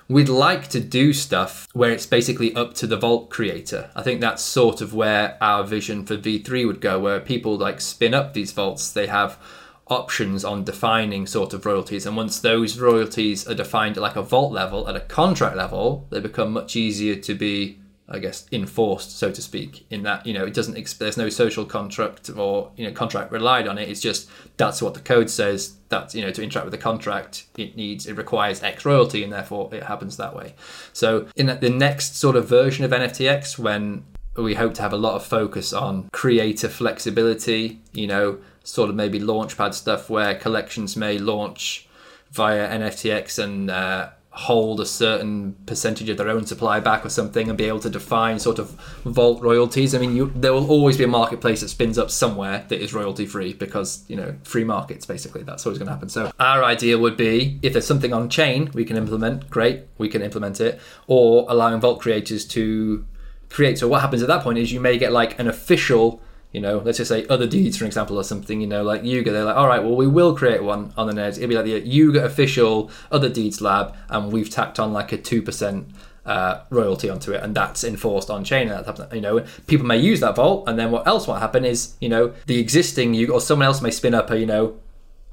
we'd 0.09 0.29
like 0.29 0.69
to 0.69 0.81
do 0.81 1.13
stuff 1.13 1.69
where 1.73 1.91
it's 1.91 2.07
basically 2.07 2.55
up 2.55 2.75
to 2.75 2.87
the 2.87 2.97
vault 2.97 3.29
creator. 3.29 3.91
I 3.95 4.03
think 4.03 4.21
that's 4.21 4.43
sort 4.43 4.81
of 4.81 4.95
where 4.95 5.37
our 5.41 5.65
vision 5.65 6.07
for 6.07 6.17
V3 6.17 6.67
would 6.67 6.81
go, 6.81 6.99
where 6.99 7.21
people 7.21 7.57
like 7.57 7.81
spin 7.81 8.15
up 8.15 8.33
these 8.33 8.53
vaults. 8.53 8.91
They 8.91 9.07
have 9.07 9.39
options 9.87 10.45
on 10.45 10.65
defining 10.65 11.27
sort 11.27 11.53
of 11.53 11.65
royalties. 11.67 12.07
And 12.07 12.17
once 12.17 12.41
those 12.41 12.79
royalties 12.79 13.47
are 13.47 13.55
defined 13.55 13.97
at 13.97 14.03
like 14.03 14.17
a 14.17 14.23
vault 14.23 14.53
level, 14.53 14.89
at 14.89 14.97
a 14.97 15.01
contract 15.01 15.57
level, 15.57 16.07
they 16.11 16.21
become 16.21 16.53
much 16.53 16.77
easier 16.77 17.17
to 17.17 17.35
be 17.35 17.79
I 18.11 18.19
guess 18.19 18.47
enforced, 18.51 19.19
so 19.19 19.31
to 19.31 19.43
speak, 19.43 19.87
in 19.91 20.03
that 20.05 20.25
you 20.27 20.33
know 20.33 20.45
it 20.45 20.55
doesn't. 20.55 20.99
There's 20.99 21.19
no 21.19 21.29
social 21.29 21.67
contract 21.67 22.31
or 22.35 22.71
you 22.77 22.87
know 22.87 22.93
contract 22.93 23.31
relied 23.31 23.69
on 23.69 23.77
it. 23.77 23.89
It's 23.89 24.01
just 24.01 24.29
that's 24.57 24.81
what 24.81 24.95
the 24.95 25.01
code 25.01 25.29
says. 25.29 25.75
That 25.91 26.15
you 26.15 26.23
know 26.23 26.31
to 26.31 26.43
interact 26.43 26.65
with 26.65 26.73
the 26.73 26.79
contract, 26.79 27.47
it 27.57 27.77
needs 27.77 28.07
it 28.07 28.17
requires 28.17 28.63
X 28.63 28.85
royalty, 28.85 29.23
and 29.23 29.33
therefore 29.33 29.69
it 29.75 29.83
happens 29.83 30.17
that 30.17 30.35
way. 30.35 30.55
So 30.93 31.29
in 31.37 31.47
the 31.47 31.71
next 31.71 32.17
sort 32.17 32.37
of 32.37 32.49
version 32.49 32.85
of 32.85 32.93
NFTX, 32.93 33.59
when 33.59 34.05
we 34.37 34.55
hope 34.55 34.75
to 34.75 34.83
have 34.83 34.93
a 34.93 34.99
lot 34.99 35.15
of 35.15 35.25
focus 35.25 35.73
on 35.73 36.09
creator 36.13 36.69
flexibility, 36.69 37.81
you 37.93 38.07
know, 38.07 38.39
sort 38.63 38.89
of 38.89 38.97
maybe 38.97 39.21
launchpad 39.21 39.75
stuff 39.75 40.09
where 40.09 40.35
collections 40.35 40.97
may 40.97 41.19
launch 41.19 41.89
via 42.31 42.69
NFTX 42.69 43.43
and 43.43 43.71
uh, 43.71 44.11
hold 44.39 44.79
a 44.79 44.87
certain 44.87 45.53
percentage 45.67 46.09
of 46.09 46.17
their 46.17 46.29
own 46.29 46.47
supply 46.47 46.79
back 46.79 47.05
or 47.05 47.09
something 47.09 47.49
and 47.49 47.59
be 47.59 47.65
able 47.65 47.81
to 47.81 47.91
define 47.91 48.39
sort 48.39 48.61
of 48.61 48.71
vault 49.05 49.43
royalties. 49.43 49.97
I 49.97 49.99
mean, 49.99 50.15
you, 50.15 50.31
there 50.33 50.53
will 50.53 50.71
always 50.71 50.97
be 50.97 51.03
a 51.03 51.09
marketplace 51.09 51.61
that 51.63 51.69
spins 51.71 51.99
up 51.99 52.09
somewhere 52.09 52.65
that 52.69 52.81
is 52.81 52.95
royalty 52.95 53.27
free 53.27 53.53
because, 53.53 54.05
you 54.07 54.15
know, 54.15 54.37
free 54.45 54.63
markets 54.63 55.05
basically. 55.07 55.43
That's 55.43 55.67
always 55.67 55.81
going 55.81 55.89
to 55.89 55.93
happen. 55.93 56.09
So, 56.09 56.31
our 56.39 56.63
idea 56.63 56.97
would 56.97 57.17
be 57.17 57.59
if 57.63 57.73
there's 57.73 57.87
something 57.87 58.13
on 58.13 58.29
chain 58.29 58.71
we 58.75 58.85
can 58.85 58.97
implement, 58.97 59.51
great, 59.51 59.87
we 59.99 60.09
can 60.09 60.23
implement 60.23 60.61
it, 60.61 60.79
or 61.09 61.45
allowing 61.49 61.81
vault 61.81 62.01
creators 62.01 62.47
to 62.47 63.05
create. 63.51 63.77
So, 63.81 63.89
what 63.89 64.03
happens 64.03 64.23
at 64.23 64.29
that 64.29 64.45
point 64.45 64.59
is 64.59 64.71
you 64.71 64.79
may 64.79 64.99
get 64.99 65.11
like 65.11 65.37
an 65.41 65.49
official 65.49 66.23
you 66.53 66.61
know, 66.61 66.79
let's 66.79 66.99
just 66.99 67.09
say 67.09 67.25
Otherdeeds, 67.25 67.77
for 67.77 67.85
example, 67.85 68.19
or 68.19 68.25
something, 68.25 68.61
you 68.61 68.67
know, 68.67 68.83
like 68.83 69.05
Yuga, 69.05 69.31
they're 69.31 69.45
like, 69.45 69.57
all 69.57 69.69
right, 69.69 69.83
well, 69.83 69.97
we 69.97 70.07
will 70.07 70.35
create 70.35 70.63
one 70.63 70.93
on 70.97 71.07
the 71.07 71.13
net. 71.13 71.37
It'll 71.37 71.49
be 71.49 71.55
like 71.55 71.67
the 71.67 71.81
Yuga 71.81 72.25
official 72.25 72.91
Otherdeeds 73.13 73.61
lab, 73.61 73.95
and 74.09 74.33
we've 74.33 74.49
tacked 74.49 74.79
on 74.79 74.93
like 74.93 75.13
a 75.13 75.19
2% 75.19 75.85
uh, 76.25 76.61
royalty 76.71 77.11
onto 77.11 77.33
it, 77.33 77.43
and 77.43 77.55
that's 77.55 77.85
enforced 77.85 78.31
on 78.31 78.45
chain. 78.45 78.69
And 78.71 79.13
you 79.13 79.21
know, 79.21 79.45
people 79.67 79.87
may 79.87 79.99
use 79.99 80.21
that 80.21 80.37
vault, 80.37 80.69
and 80.69 80.79
then 80.79 80.91
what 80.91 81.07
else 81.07 81.29
might 81.29 81.41
happen 81.41 81.67
is, 81.67 81.97
you 82.01 82.09
know, 82.09 82.33
the 82.47 82.59
existing 82.59 83.13
Yuga 83.13 83.35
or 83.35 83.41
someone 83.43 83.67
else 83.67 83.83
may 83.83 83.91
spin 83.91 84.15
up 84.15 84.31
a, 84.31 84.39
you 84.39 84.47
know, 84.47 84.79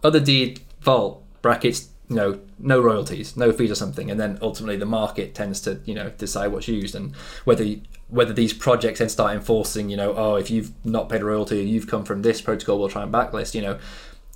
Otherdeed 0.04 0.60
vault 0.82 1.23
brackets 1.41 1.89
you 2.09 2.15
know 2.15 2.39
no 2.59 2.79
royalties 2.79 3.35
no 3.35 3.51
fees 3.51 3.71
or 3.71 3.75
something. 3.75 4.11
And 4.11 4.19
then 4.19 4.37
ultimately 4.41 4.77
the 4.77 4.85
market 4.85 5.33
tends 5.33 5.61
to 5.61 5.79
you 5.85 5.93
know 5.93 6.11
decide 6.17 6.47
what's 6.47 6.67
used 6.67 6.95
and 6.95 7.15
whether 7.45 7.65
whether 8.07 8.33
these 8.33 8.53
projects 8.53 8.99
then 8.99 9.09
start 9.09 9.33
enforcing, 9.33 9.89
you 9.89 9.97
know, 9.97 10.13
oh, 10.15 10.35
if 10.35 10.51
you've 10.51 10.71
not 10.85 11.09
paid 11.09 11.21
a 11.21 11.25
royalty, 11.25 11.63
you've 11.63 11.87
come 11.87 12.05
from 12.05 12.21
this 12.21 12.39
protocol, 12.39 12.79
we'll 12.79 12.89
try 12.89 13.01
and 13.01 13.11
blacklist. 13.11 13.55
You 13.55 13.61
know, 13.61 13.79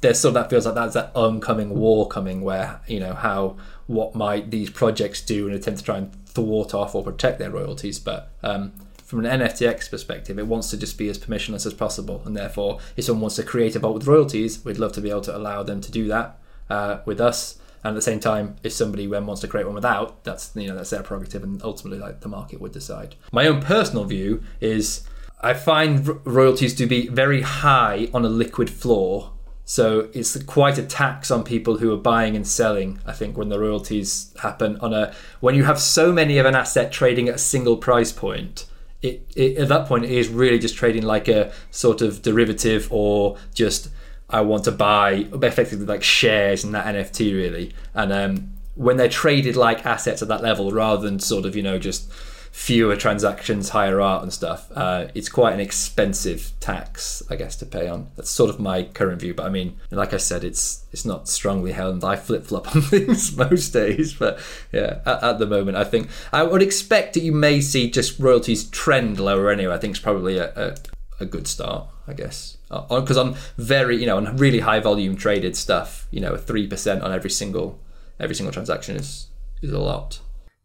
there's 0.01 0.19
sort 0.19 0.29
of 0.29 0.33
that 0.35 0.49
feels 0.49 0.65
like 0.65 0.75
that's 0.75 0.95
that 0.95 1.11
oncoming 1.15 1.77
war 1.77 2.07
coming, 2.07 2.41
where 2.41 2.81
you 2.87 2.99
know 2.99 3.13
how 3.13 3.57
what 3.87 4.15
might 4.15 4.51
these 4.51 4.69
projects 4.69 5.21
do 5.21 5.47
in 5.47 5.53
attempt 5.53 5.79
to 5.79 5.85
try 5.85 5.97
and 5.97 6.13
thwart 6.27 6.73
off 6.73 6.95
or 6.95 7.03
protect 7.03 7.39
their 7.39 7.51
royalties, 7.51 7.99
but 7.99 8.31
um, 8.43 8.71
from 9.03 9.25
an 9.25 9.39
NFTX 9.39 9.89
perspective, 9.89 10.37
it 10.37 10.45
wants 10.45 10.69
to 10.69 10.77
just 10.77 10.97
be 10.97 11.09
as 11.09 11.17
permissionless 11.17 11.65
as 11.65 11.73
possible, 11.73 12.21
and 12.25 12.37
therefore, 12.37 12.79
if 12.95 13.05
someone 13.05 13.21
wants 13.21 13.35
to 13.37 13.43
create 13.43 13.75
a 13.75 13.79
vault 13.79 13.95
with 13.95 14.07
royalties, 14.07 14.63
we'd 14.63 14.77
love 14.77 14.91
to 14.93 15.01
be 15.01 15.09
able 15.09 15.21
to 15.21 15.35
allow 15.35 15.63
them 15.63 15.81
to 15.81 15.91
do 15.91 16.07
that 16.07 16.39
uh, 16.69 16.99
with 17.05 17.19
us. 17.19 17.59
And 17.83 17.91
at 17.91 17.95
the 17.95 18.01
same 18.01 18.19
time 18.19 18.57
if 18.61 18.73
somebody 18.73 19.07
wants 19.07 19.39
to 19.41 19.47
create 19.47 19.65
one 19.65 19.75
without 19.75 20.23
that's 20.25 20.51
you 20.53 20.67
know 20.67 20.75
that's 20.75 20.89
their 20.89 21.01
prerogative 21.01 21.43
and 21.43 21.63
ultimately 21.63 21.97
like 21.97 22.19
the 22.19 22.27
market 22.27 22.59
would 22.59 22.73
decide. 22.73 23.15
My 23.31 23.47
own 23.47 23.61
personal 23.61 24.03
view 24.03 24.43
is 24.59 25.07
i 25.41 25.53
find 25.53 26.19
royalties 26.27 26.75
to 26.75 26.85
be 26.85 27.07
very 27.07 27.41
high 27.41 28.09
on 28.13 28.25
a 28.25 28.29
liquid 28.29 28.69
floor. 28.69 29.31
So 29.63 30.09
it's 30.13 30.35
quite 30.43 30.77
a 30.77 30.83
tax 30.83 31.31
on 31.31 31.43
people 31.43 31.77
who 31.77 31.93
are 31.93 31.97
buying 31.97 32.35
and 32.35 32.45
selling 32.45 32.99
i 33.05 33.13
think 33.13 33.37
when 33.37 33.47
the 33.47 33.59
royalties 33.59 34.33
happen 34.41 34.77
on 34.81 34.93
a 34.93 35.13
when 35.39 35.55
you 35.55 35.63
have 35.63 35.79
so 35.79 36.11
many 36.11 36.37
of 36.37 36.45
an 36.45 36.55
asset 36.55 36.91
trading 36.91 37.29
at 37.29 37.35
a 37.35 37.39
single 37.53 37.77
price 37.77 38.11
point 38.11 38.65
it, 39.01 39.25
it, 39.35 39.57
at 39.57 39.69
that 39.69 39.87
point 39.87 40.03
it 40.03 40.11
is 40.11 40.27
really 40.27 40.59
just 40.59 40.75
trading 40.75 41.03
like 41.03 41.27
a 41.27 41.51
sort 41.71 42.01
of 42.01 42.21
derivative 42.21 42.87
or 42.91 43.37
just 43.53 43.89
I 44.29 44.41
want 44.41 44.63
to 44.65 44.71
buy 44.71 45.27
effectively 45.33 45.85
like 45.85 46.03
shares 46.03 46.63
in 46.63 46.71
that 46.73 46.85
NFT 46.85 47.33
really. 47.33 47.73
And 47.93 48.11
um, 48.11 48.53
when 48.75 48.97
they're 48.97 49.09
traded 49.09 49.55
like 49.55 49.85
assets 49.85 50.21
at 50.21 50.27
that 50.27 50.41
level, 50.41 50.71
rather 50.71 51.01
than 51.01 51.19
sort 51.19 51.45
of 51.45 51.55
you 51.55 51.63
know 51.63 51.79
just 51.79 52.11
fewer 52.51 52.95
transactions, 52.95 53.69
higher 53.69 54.01
art 54.01 54.21
and 54.21 54.33
stuff, 54.33 54.71
uh, 54.75 55.07
it's 55.13 55.29
quite 55.29 55.53
an 55.53 55.59
expensive 55.59 56.51
tax, 56.59 57.23
I 57.29 57.35
guess, 57.35 57.55
to 57.57 57.65
pay 57.65 57.87
on. 57.87 58.07
That's 58.15 58.29
sort 58.29 58.49
of 58.49 58.59
my 58.59 58.83
current 58.83 59.21
view. 59.21 59.33
But 59.33 59.45
I 59.47 59.49
mean, 59.49 59.77
like 59.91 60.13
I 60.13 60.17
said, 60.17 60.43
it's 60.43 60.85
it's 60.91 61.05
not 61.05 61.27
strongly 61.27 61.71
held. 61.71 62.03
I 62.03 62.15
flip 62.15 62.45
flop 62.45 62.75
on 62.75 62.83
things 62.83 63.35
most 63.35 63.69
days, 63.69 64.13
but 64.13 64.39
yeah, 64.71 64.99
at, 65.05 65.23
at, 65.23 65.39
the 65.39 65.47
moment, 65.47 65.77
I 65.77 65.83
think 65.83 66.09
I 66.31 66.43
would 66.43 66.61
expect 66.61 67.15
that 67.15 67.23
you 67.23 67.31
may 67.31 67.61
see 67.61 67.89
just 67.89 68.19
royalties 68.19 68.69
trend 68.69 69.19
lower 69.19 69.49
anyway. 69.49 69.73
I 69.73 69.77
think 69.79 69.95
it's 69.95 70.03
probably 70.03 70.37
a, 70.37 70.53
a, 70.55 70.75
a 71.21 71.25
good 71.25 71.47
start, 71.47 71.87
I 72.07 72.13
guess 72.13 72.57
because 72.69 73.17
uh, 73.17 73.21
on 73.21 73.35
very 73.57 73.97
you 73.97 74.05
know 74.05 74.17
on 74.17 74.35
really 74.37 74.59
high 74.59 74.79
volume 74.79 75.15
traded 75.15 75.55
stuff 75.55 76.07
you 76.11 76.21
know 76.21 76.37
three 76.37 76.67
percent 76.67 77.01
on 77.01 77.11
every 77.11 77.29
single 77.29 77.79
every 78.19 78.35
single 78.35 78.53
transaction 78.53 78.95
is 78.95 79.27
is 79.61 79.71
a 79.71 79.79
lot 79.79 80.19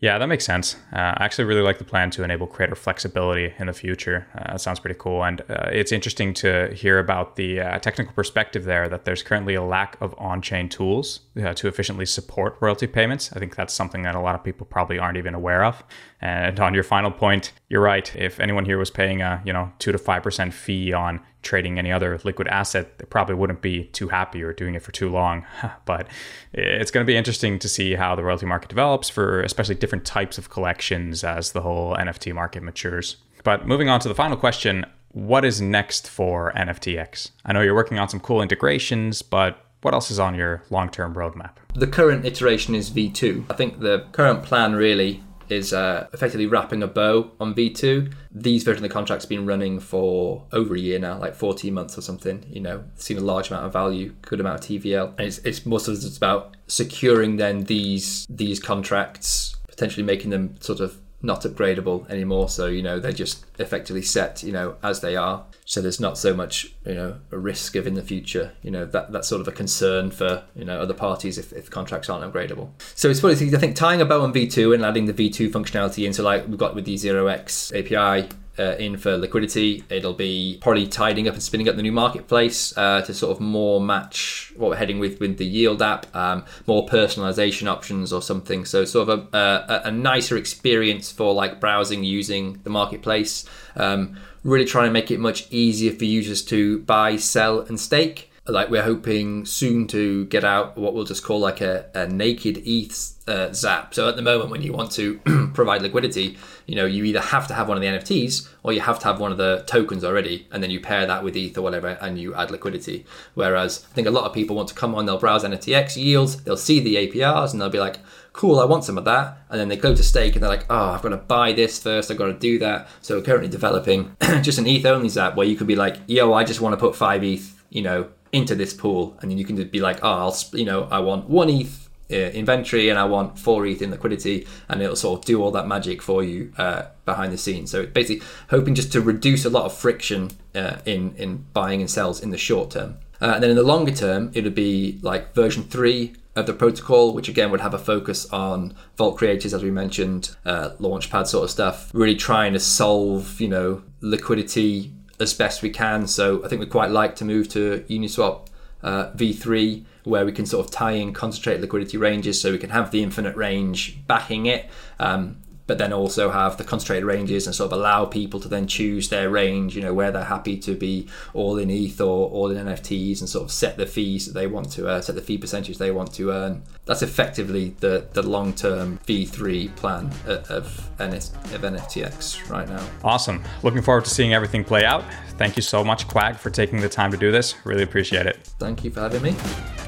yeah, 0.05 0.19
that 0.19 0.27
makes 0.27 0.45
sense. 0.45 0.77
Uh, 0.93 1.15
I 1.17 1.25
actually 1.25 1.45
really 1.45 1.63
like 1.63 1.79
the 1.79 1.85
plan 1.85 2.11
to 2.11 2.25
enable 2.25 2.47
creator 2.47 2.75
flexibility 2.75 3.55
in 3.59 3.69
the 3.69 3.73
future. 3.73 4.27
Uh, 4.37 4.59
sounds 4.59 4.79
pretty 4.79 4.99
cool. 4.99 5.25
And 5.25 5.41
uh, 5.49 5.71
it's 5.73 5.93
interesting 5.93 6.35
to 6.35 6.75
hear 6.75 6.99
about 6.99 7.37
the 7.37 7.61
uh, 7.61 7.79
technical 7.79 8.13
perspective 8.13 8.65
there 8.65 8.87
that 8.87 9.07
there's 9.07 9.23
currently 9.23 9.55
a 9.55 9.63
lack 9.63 9.97
of 10.03 10.15
on 10.19 10.43
chain 10.43 10.69
tools 10.69 11.21
uh, 11.43 11.55
to 11.55 11.69
efficiently 11.69 12.05
support 12.05 12.59
royalty 12.61 12.87
payments. 12.87 13.33
I 13.33 13.39
think 13.39 13.57
that's 13.57 13.73
something 13.73 14.03
that 14.03 14.15
a 14.15 14.21
lot 14.21 14.35
of 14.35 14.45
people 14.45 14.67
probably 14.67 14.99
aren't 14.99 15.17
even 15.17 15.33
aware 15.33 15.65
of. 15.65 15.83
And 16.25 16.59
on 16.59 16.73
your 16.73 16.85
final 16.85 17.11
point, 17.11 17.53
you're 17.69 17.83
right. 17.83 18.11
If 18.17 18.41
anyone 18.41 18.65
here 18.65 18.79
was 18.79 18.91
paying 18.91 19.21
a 19.21 19.43
you 19.45 19.53
know 19.53 19.71
two 19.79 19.93
to 19.93 19.99
five 19.99 20.23
percent 20.23 20.55
fee 20.55 20.93
on 20.93 21.21
trading 21.43 21.79
any 21.79 21.93
other 21.93 22.19
liquid 22.25 22.49
asset, 22.49 22.99
they 22.99 23.05
probably 23.05 23.35
wouldn't 23.35 23.61
be 23.61 23.85
too 23.89 24.09
happy 24.09 24.43
or 24.43 24.55
doing 24.55 24.75
it 24.75 24.83
for 24.83 24.91
too 24.91 25.11
long. 25.11 25.45
but 25.85 26.09
it's 26.55 26.91
going 26.91 27.05
to 27.05 27.07
be 27.07 27.15
interesting 27.15 27.59
to 27.59 27.69
see 27.69 27.95
how 27.95 28.15
the 28.15 28.25
royalty 28.25 28.47
market 28.47 28.71
develops 28.71 29.11
for 29.11 29.43
especially 29.43 29.75
different 29.75 30.07
types 30.07 30.39
of 30.39 30.49
collections 30.49 31.23
as 31.23 31.53
the 31.53 31.61
whole 31.61 31.95
NFT 31.95 32.35
market 32.35 32.63
matures. 32.63 33.19
But 33.43 33.69
moving 33.69 33.91
on 33.91 34.01
to 34.01 34.09
the 34.09 34.15
final 34.15 34.39
question 34.39 34.87
what 35.11 35.45
is 35.45 35.61
next 35.61 36.09
for 36.09 36.53
NFTX? 36.57 37.31
I 37.45 37.53
know 37.53 37.61
you're 37.61 37.75
working 37.75 37.99
on 37.99 38.09
some 38.09 38.19
cool 38.19 38.43
integrations, 38.43 39.21
but 39.23 39.65
what 39.83 39.93
else 39.93 40.11
is 40.11 40.19
on 40.19 40.35
your 40.35 40.65
long 40.71 40.89
term 40.89 41.15
roadmap? 41.15 41.51
The 41.75 41.87
current 41.87 42.25
iteration 42.25 42.75
is 42.75 42.91
V2. 42.91 43.45
I 43.51 43.55
think 43.55 43.81
the 43.81 44.07
current 44.13 44.43
plan 44.43 44.75
really 44.75 45.23
is 45.49 45.73
uh, 45.73 46.07
effectively 46.13 46.47
wrapping 46.47 46.83
a 46.83 46.87
bow 46.87 47.31
on 47.41 47.55
V2. 47.55 48.13
These 48.31 48.65
version 48.65 48.85
of 48.85 48.89
the 48.89 48.93
contract's 48.93 49.27
been 49.27 49.47
running 49.47 49.81
for 49.81 50.45
over 50.53 50.75
a 50.75 50.79
year 50.79 50.99
now, 50.99 51.19
like 51.19 51.35
14 51.35 51.73
months 51.73 51.97
or 51.99 52.01
something. 52.01 52.45
You 52.49 52.61
know, 52.61 52.85
seen 52.97 53.19
a 53.19 53.21
large 53.23 53.51
amount 53.51 53.67
of 53.67 53.73
value, 53.73 54.15
good 54.23 54.41
amount 54.41 54.61
of 54.61 54.67
TVL, 54.67 55.15
and 55.19 55.27
it's, 55.27 55.39
it's 55.39 55.67
most 55.67 55.89
of 55.89 55.95
it's 55.95 56.17
about 56.17 56.57
securing 56.67 57.37
then 57.37 57.65
these 57.65 58.27
these 58.29 58.61
contracts, 58.61 59.57
potentially 59.69 60.05
making 60.05 60.31
them 60.31 60.57
sort 60.61 60.81
of 60.81 60.99
not 61.25 61.43
upgradable 61.43 62.09
anymore. 62.11 62.49
So 62.49 62.67
you 62.67 62.83
know 62.83 63.01
they're 63.01 63.13
just 63.13 63.45
effectively 63.59 64.03
set, 64.03 64.43
you 64.43 64.53
know, 64.53 64.77
as 64.83 65.01
they 65.01 65.17
are. 65.17 65.45
So 65.65 65.81
there's 65.81 65.99
not 65.99 66.19
so 66.19 66.35
much, 66.35 66.75
you 66.85 66.95
know, 66.95 67.17
a 67.33 67.39
risk 67.39 67.75
of 67.75 67.87
in 67.87 67.95
the 67.95 68.03
future, 68.03 68.53
you 68.63 68.71
know, 68.71 68.85
that 68.85 69.11
that's 69.11 69.27
sort 69.27 69.41
of 69.41 69.49
a 69.49 69.53
concern 69.53 70.11
for 70.11 70.45
you 70.55 70.65
know 70.65 70.81
other 70.81 70.95
parties 70.95 71.39
if, 71.39 71.53
if 71.53 71.71
contracts 71.71 72.09
aren't 72.09 72.31
upgradable. 72.31 72.71
So 72.95 73.09
it's 73.09 73.21
funny. 73.21 73.35
I 73.35 73.59
think 73.59 73.75
tying 73.75 74.01
a 74.01 74.05
bow 74.05 74.23
on 74.23 74.33
V2 74.33 74.75
and 74.75 74.85
adding 74.85 75.07
the 75.07 75.15
V2 75.15 75.51
functionality 75.51 76.07
into 76.07 76.23
like 76.23 76.47
we've 76.47 76.59
got 76.59 76.75
with 76.75 76.85
the 76.85 76.97
Zero 76.97 77.27
X 77.27 77.73
API 77.73 78.29
uh, 78.59 78.77
in 78.79 78.97
for 78.97 79.17
liquidity. 79.17 79.85
It'll 79.89 80.15
be 80.15 80.59
probably 80.61 80.87
tidying 80.87 81.29
up 81.29 81.35
and 81.35 81.43
spinning 81.43 81.69
up 81.69 81.77
the 81.77 81.83
new 81.83 81.93
marketplace 81.93 82.77
uh, 82.77 83.03
to 83.03 83.15
sort 83.15 83.37
of 83.37 83.41
more 83.41 83.81
match 83.81 84.53
what 84.57 84.71
we're 84.71 84.77
heading 84.77 84.99
with 84.99 85.21
with 85.21 85.39
the 85.39 85.47
Yield 85.47 85.83
app, 85.83 86.15
um, 86.15 86.45
more 86.67 86.87
personalization 86.87 87.69
options 87.69 88.13
or 88.13 88.23
something. 88.23 88.65
So 88.65 88.85
sort 88.85 89.09
of 89.09 89.35
a, 89.35 89.37
a, 89.37 89.89
a 89.89 89.91
nicer 89.91 90.37
experience 90.37 91.11
for 91.11 91.35
like 91.35 91.61
browsing 91.61 92.05
using 92.05 92.61
the 92.65 92.71
marketplace. 92.71 93.45
Um, 93.77 94.17
really 94.45 94.67
trying 94.67 94.87
to 94.87 94.93
make 94.93 95.11
it 95.11 95.19
much 95.19 95.51
easier 95.51 95.93
for 95.93 96.05
users 96.05 96.43
to 96.45 96.81
buy, 96.81 97.17
sell, 97.17 97.61
and 97.61 97.81
stake. 97.81 98.31
Like 98.47 98.69
we're 98.69 98.83
hoping 98.83 99.47
soon 99.47 99.87
to 99.87 100.27
get 100.27 100.45
out 100.45 100.77
what 100.77 100.93
we'll 100.93 101.05
just 101.05 101.25
call 101.25 101.41
like 101.41 101.63
a, 101.63 101.87
a 101.95 102.07
naked 102.07 102.61
ETH 102.67 103.15
uh, 103.27 103.51
zap. 103.55 103.95
So 103.95 104.07
at 104.07 104.17
the 104.17 104.23
moment, 104.23 104.51
when 104.51 104.61
you 104.61 104.73
want 104.73 104.93
to 104.93 105.19
provide 105.55 105.81
liquidity, 105.81 106.37
you 106.67 106.77
know, 106.77 106.85
you 106.85 107.05
either 107.05 107.21
have 107.21 107.47
to 107.49 107.55
have 107.55 107.69
one 107.69 107.79
of 107.79 107.83
the 107.83 107.89
NFTs 107.89 108.47
or 108.63 108.75
you 108.75 108.83
have 108.83 108.99
to 108.99 109.07
have 109.07 109.19
one 109.19 109.33
of 109.33 109.39
the 109.39 109.65
tokens 109.67 110.05
already, 110.05 110.47
and 110.53 110.63
then 110.63 110.71
you 110.71 110.79
pair 110.79 111.07
that 111.07 111.25
with 111.25 111.37
ETH 111.37 111.57
or 111.57 111.63
whatever, 111.63 111.99
and 112.03 112.19
you 112.19 112.35
add 112.35 112.51
liquidity. 112.51 113.07
Whereas 113.33 113.87
I 113.91 113.95
think 113.95 114.07
a 114.07 114.11
lot 114.11 114.25
of 114.25 114.35
people 114.35 114.57
want 114.57 114.69
to 114.69 114.75
come 114.75 114.95
on, 114.95 115.07
they'll 115.07 115.19
browse 115.19 115.45
NFTX 115.45 115.97
yields, 115.97 116.43
they'll 116.43 116.57
see 116.59 116.81
the 116.81 116.97
APRs, 116.97 117.53
and 117.53 117.61
they'll 117.61 117.71
be 117.71 117.81
like, 117.81 117.97
cool, 118.35 118.61
I 118.61 118.67
want 118.67 118.85
some 118.85 118.99
of 118.99 119.05
that. 119.07 119.39
And 119.49 119.59
then 119.59 119.69
they 119.69 119.77
go 119.77 119.95
to 119.95 120.03
stake 120.03 120.35
and 120.35 120.43
they're 120.43 120.51
like, 120.51 120.67
oh, 120.69 120.91
I've 120.91 121.03
got 121.03 121.11
to 121.11 121.17
buy 121.17 121.53
this 121.53 121.83
first, 121.83 122.11
I've 122.11 122.19
got 122.19 122.27
to 122.27 122.35
do 122.35 122.59
that. 122.59 122.89
So 123.01 123.17
we're 123.17 123.25
currently 123.25 123.49
developing 123.49 124.17
just 124.43 124.59
an 124.59 124.67
ETH 124.67 124.85
only 124.85 125.09
zap 125.09 125.37
where 125.37 125.47
you 125.47 125.57
could 125.57 125.67
be 125.67 125.77
like, 125.77 125.97
yo, 126.07 126.35
I 126.35 126.45
just 126.45 126.61
want 126.61 126.75
to 126.75 126.77
put 126.77 126.97
five 126.97 127.23
ETH, 127.25 127.63
you 127.71 127.83
know, 127.83 128.09
into 128.35 128.55
this 128.55 128.75
pool. 128.75 129.17
And 129.21 129.31
then 129.31 129.39
you 129.39 129.45
can 129.45 129.57
be 129.69 129.81
like, 129.81 130.01
oh, 130.03 130.11
I'll, 130.11 130.37
you 130.53 130.65
know, 130.65 130.89
I 130.91 130.99
want 130.99 131.29
one 131.29 131.49
ETH 131.49 131.89
uh, 132.11 132.15
inventory 132.15 132.89
and 132.89 132.99
I 132.99 133.05
want 133.05 133.39
four 133.39 133.67
ETH 133.67 133.81
in 133.81 133.91
liquidity, 133.91 134.47
and 134.69 134.83
it'll 134.83 134.97
sort 134.97 135.21
of 135.21 135.25
do 135.25 135.43
all 135.43 135.51
that 135.53 135.67
magic 135.67 136.03
for 136.03 136.23
you 136.23 136.53
uh, 136.59 136.83
behind 137.05 137.33
the 137.33 137.39
scenes. 137.39 137.71
So 137.71 137.83
it's 137.83 137.93
basically 137.93 138.27
hoping 138.51 138.75
just 138.75 138.93
to 138.93 139.01
reduce 139.01 139.45
a 139.45 139.51
lot 139.51 139.65
of 139.65 139.73
friction 139.75 140.31
uh, 140.55 140.79
in 140.85 141.15
in 141.17 141.47
buying 141.53 141.81
and 141.81 141.91
sells 141.91 142.21
in 142.21 142.31
the 142.31 142.39
short 142.39 142.71
term. 142.73 142.97
Uh, 143.21 143.33
and 143.35 143.43
then 143.43 143.51
in 143.51 143.57
the 143.57 143.63
longer 143.63 143.93
term, 143.93 144.31
it 144.35 144.45
would 144.45 144.55
be 144.55 144.99
like 145.03 145.35
version 145.35 145.63
three 145.63 146.15
of 146.37 146.47
the 146.47 146.53
protocol, 146.53 147.15
which 147.15 147.29
again 147.29 147.51
would 147.51 147.61
have 147.61 147.75
a 147.75 147.79
focus 147.79 148.27
on 148.33 148.75
vault 148.97 149.17
creators, 149.17 149.55
as 149.55 149.63
we 149.63 149.71
mentioned, 149.71 150.37
uh, 150.45 150.71
launchpad 150.81 151.27
sort 151.27 151.45
of 151.45 151.51
stuff. 151.51 151.91
Really 151.95 152.17
trying 152.17 152.53
to 152.53 152.61
solve, 152.61 153.41
you 153.41 153.49
know, 153.49 153.83
liquidity 154.01 154.93
as 155.21 155.35
best 155.35 155.63
we 155.63 155.71
can. 155.71 156.07
So 156.07 156.45
I 156.45 156.49
think 156.49 156.61
we'd 156.61 156.71
quite 156.71 156.91
like 156.91 157.17
to 157.17 157.25
move 157.25 157.49
to 157.51 157.85
Uniswap 157.89 158.47
uh, 158.83 159.11
v3 159.13 159.85
where 160.05 160.27
we 160.27 160.33
can 160.33 160.45
sort 160.45 160.65
of 160.65 160.71
tie 160.71 160.93
in 160.93 161.13
concentrated 161.13 161.63
liquidity 161.63 161.97
ranges 161.97 162.41
so 162.41 162.53
we 162.53 162.59
can 162.59 162.71
have 162.71 162.91
the 162.91 163.03
infinite 163.03 163.35
range 163.35 164.07
backing 164.07 164.45
it 164.45 164.69
um, 165.01 165.39
but 165.67 165.79
then 165.79 165.93
also 165.93 166.31
have 166.31 166.57
the 166.57 166.65
concentrated 166.65 167.05
ranges 167.05 167.47
and 167.47 167.55
sort 167.55 167.73
of 167.73 167.79
allow 167.79 168.05
people 168.05 168.41
to 168.41 168.49
then 168.49 168.67
choose 168.67 169.09
their 169.09 169.31
range, 169.31 169.75
you 169.75 169.83
know, 169.83 169.95
where 169.95 170.11
they're 170.11 170.25
happy 170.25 170.57
to 170.59 170.75
be 170.75 171.09
all 171.33 171.59
in 171.59 171.71
ETH 171.71 172.01
or 172.01 172.29
all 172.31 172.51
in 172.51 172.67
NFTs 172.67 173.21
and 173.21 173.29
sort 173.29 173.45
of 173.45 173.51
set 173.51 173.77
the 173.77 173.87
fees 173.87 174.27
that 174.27 174.35
they 174.35 174.47
want 174.47 174.71
to 174.73 174.89
uh, 174.89 175.01
set 175.01 175.15
the 175.15 175.23
fee 175.23 175.39
percentage 175.39 175.79
they 175.79 175.91
want 175.91 176.13
to 176.15 176.31
earn. 176.31 176.63
That's 176.85 177.03
effectively 177.03 177.75
the, 177.81 178.07
the 178.13 178.23
long 178.23 178.53
term 178.53 178.99
V3 179.07 179.75
plan 179.77 180.07
of, 180.27 180.51
of, 180.51 180.91
of 181.01 181.61
NFTX 181.63 182.51
right 182.51 182.69
now. 182.69 182.87
Awesome. 183.03 183.43
Looking 183.63 183.83
forward 183.83 184.05
to 184.05 184.11
seeing 184.11 184.35
everything 184.35 184.65
play 184.65 184.85
out. 184.85 185.05
Thank 185.39 185.57
you 185.57 185.63
so 185.63 185.83
much, 185.83 186.07
Quag, 186.07 186.37
for 186.37 186.51
taking 186.51 186.81
the 186.81 186.89
time 186.89 187.11
to 187.11 187.17
do 187.17 187.33
this. 187.33 187.55
Really 187.65 187.83
appreciate 187.83 188.27
it. 188.27 188.37
Thank 188.59 188.85
you 188.85 188.91
for 188.91 189.01
having 189.01 189.23
me. 189.23 189.84